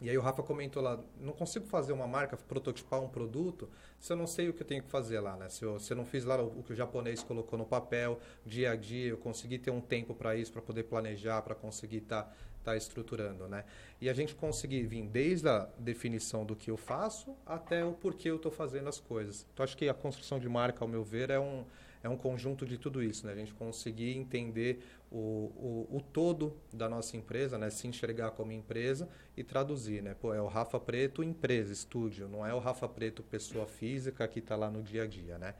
[0.00, 4.10] E aí o Rafa comentou lá, não consigo fazer uma marca, prototipar um produto, se
[4.10, 5.50] eu não sei o que eu tenho que fazer lá, né?
[5.50, 8.18] Se eu, se eu não fiz lá o, o que o japonês colocou no papel,
[8.46, 11.98] dia a dia, eu consegui ter um tempo para isso, para poder planejar, para conseguir
[11.98, 12.32] estar tá,
[12.64, 13.64] tá estruturando, né?
[14.00, 18.30] E a gente conseguir vir desde a definição do que eu faço até o porquê
[18.30, 19.46] eu estou fazendo as coisas.
[19.52, 21.66] Então acho que a construção de marca, ao meu ver, é um
[22.02, 23.32] é um conjunto de tudo isso, né?
[23.32, 27.68] A gente conseguir entender o, o, o, todo da nossa empresa, né?
[27.68, 30.14] Se enxergar como empresa e traduzir, né?
[30.18, 34.38] Pô, é o Rafa Preto empresa, estúdio, não é o Rafa Preto pessoa física que
[34.38, 35.54] está lá no dia a dia, né?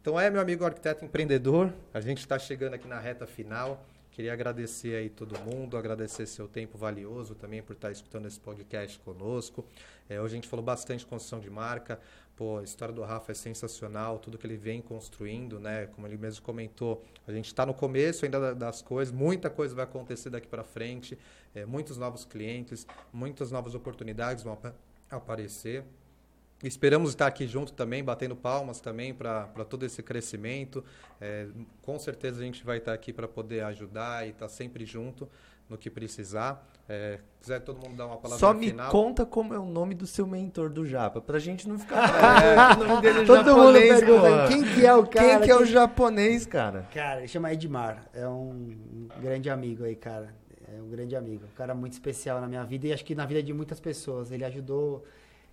[0.00, 3.86] Então é, meu amigo arquiteto empreendedor, a gente está chegando aqui na reta final.
[4.14, 8.96] Queria agradecer aí todo mundo, agradecer seu tempo valioso também por estar escutando esse podcast
[9.00, 9.66] conosco.
[10.08, 11.98] É, hoje a gente falou bastante de construção de marca.
[12.36, 15.88] Pô, a história do Rafa é sensacional, tudo que ele vem construindo, né?
[15.88, 19.82] Como ele mesmo comentou, a gente está no começo ainda das coisas, muita coisa vai
[19.82, 21.18] acontecer daqui para frente,
[21.52, 24.56] é, muitos novos clientes, muitas novas oportunidades vão
[25.10, 25.82] aparecer.
[26.64, 30.82] Esperamos estar aqui junto também, batendo palmas também para todo esse crescimento.
[31.20, 31.46] É,
[31.82, 35.28] com certeza a gente vai estar aqui para poder ajudar e estar sempre junto
[35.68, 36.66] no que precisar.
[36.88, 38.90] É, quiser todo mundo dar uma palavra Só me final.
[38.90, 41.96] conta como é o nome do seu mentor do Japa, pra gente não ficar
[42.44, 45.26] é, o nome dele é Todo mundo pergunta quem que é o cara.
[45.26, 46.86] Quem que é o japonês, cara?
[46.92, 50.34] Cara, ele chama Edmar, é um grande amigo aí, cara.
[50.66, 53.24] É um grande amigo, um cara muito especial na minha vida e acho que na
[53.24, 54.30] vida de muitas pessoas.
[54.30, 55.04] Ele ajudou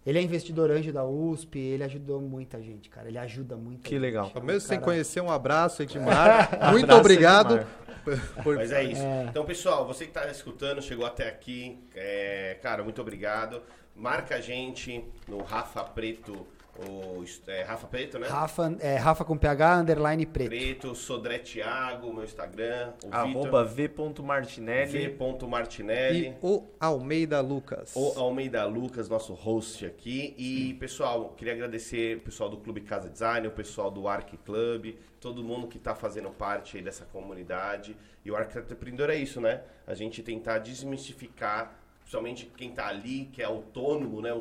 [0.06, 3.08] ele é investidor anjo da USP, ele ajudou muita gente, cara.
[3.08, 3.82] Ele ajuda muito.
[3.82, 4.32] Que legal.
[4.36, 4.60] Mesmo cara...
[4.60, 6.50] sem conhecer, um abraço, Edmar.
[6.72, 7.56] muito abraço, obrigado.
[7.58, 7.82] Edmar.
[8.44, 8.56] Por...
[8.56, 9.02] Mas é isso.
[9.02, 9.26] É.
[9.30, 12.58] Então, pessoal, você que está escutando, chegou até aqui, é...
[12.62, 13.62] cara, muito obrigado.
[13.96, 16.48] Marca a gente no Rafa Preto
[16.88, 18.28] o é, Rafa Preto, né?
[18.28, 20.50] Rafa, é, Rafa com PH, underline preto.
[20.50, 22.94] Preto, Sodré Thiago, meu Instagram.
[23.06, 25.08] O Arroba v.martinelli.
[25.10, 26.28] v.martinelli.
[26.28, 27.94] E o Almeida Lucas.
[27.96, 30.34] O Almeida Lucas, nosso host aqui.
[30.38, 34.96] E, pessoal, queria agradecer o pessoal do Clube Casa Design, o pessoal do Arc Club,
[35.20, 37.96] todo mundo que está fazendo parte aí dessa comunidade.
[38.26, 39.62] E o Arquiteto Empreendedor é isso, né?
[39.86, 44.32] A gente tentar desmistificar principalmente quem está ali, que é autônomo, né?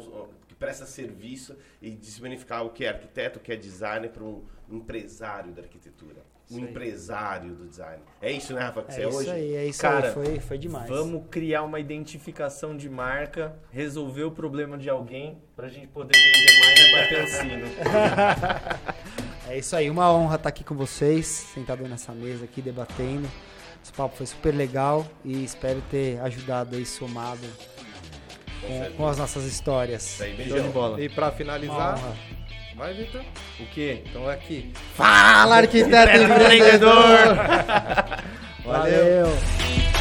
[0.60, 5.52] Presta serviço e desmanificar o que é arquiteto, o que é designer para um empresário
[5.52, 6.22] da arquitetura.
[6.50, 8.02] Um empresário do design.
[8.20, 9.16] É isso, né, Rafa, que é você é hoje?
[9.16, 10.12] É isso aí, é isso Cara, aí.
[10.12, 10.88] Foi, foi demais.
[10.88, 16.18] Vamos criar uma identificação de marca, resolver o problema de alguém para a gente poder
[16.18, 17.66] vender mais e bater o sino.
[19.48, 23.28] é isso aí, uma honra estar aqui com vocês, sentado nessa mesa aqui, debatendo.
[23.82, 27.46] Esse papo foi super legal e espero ter ajudado aí, somado
[28.60, 30.20] com, com as nossas histórias.
[30.20, 30.62] Aí, beijão.
[30.62, 31.00] de bola.
[31.00, 31.98] E pra finalizar.
[32.76, 33.22] Vai, Vitor.
[33.58, 34.02] O quê?
[34.08, 34.72] Então é aqui.
[34.94, 37.36] Fala, arquiteto empreendedor!
[38.64, 39.26] Valeu.
[39.26, 39.99] Valeu.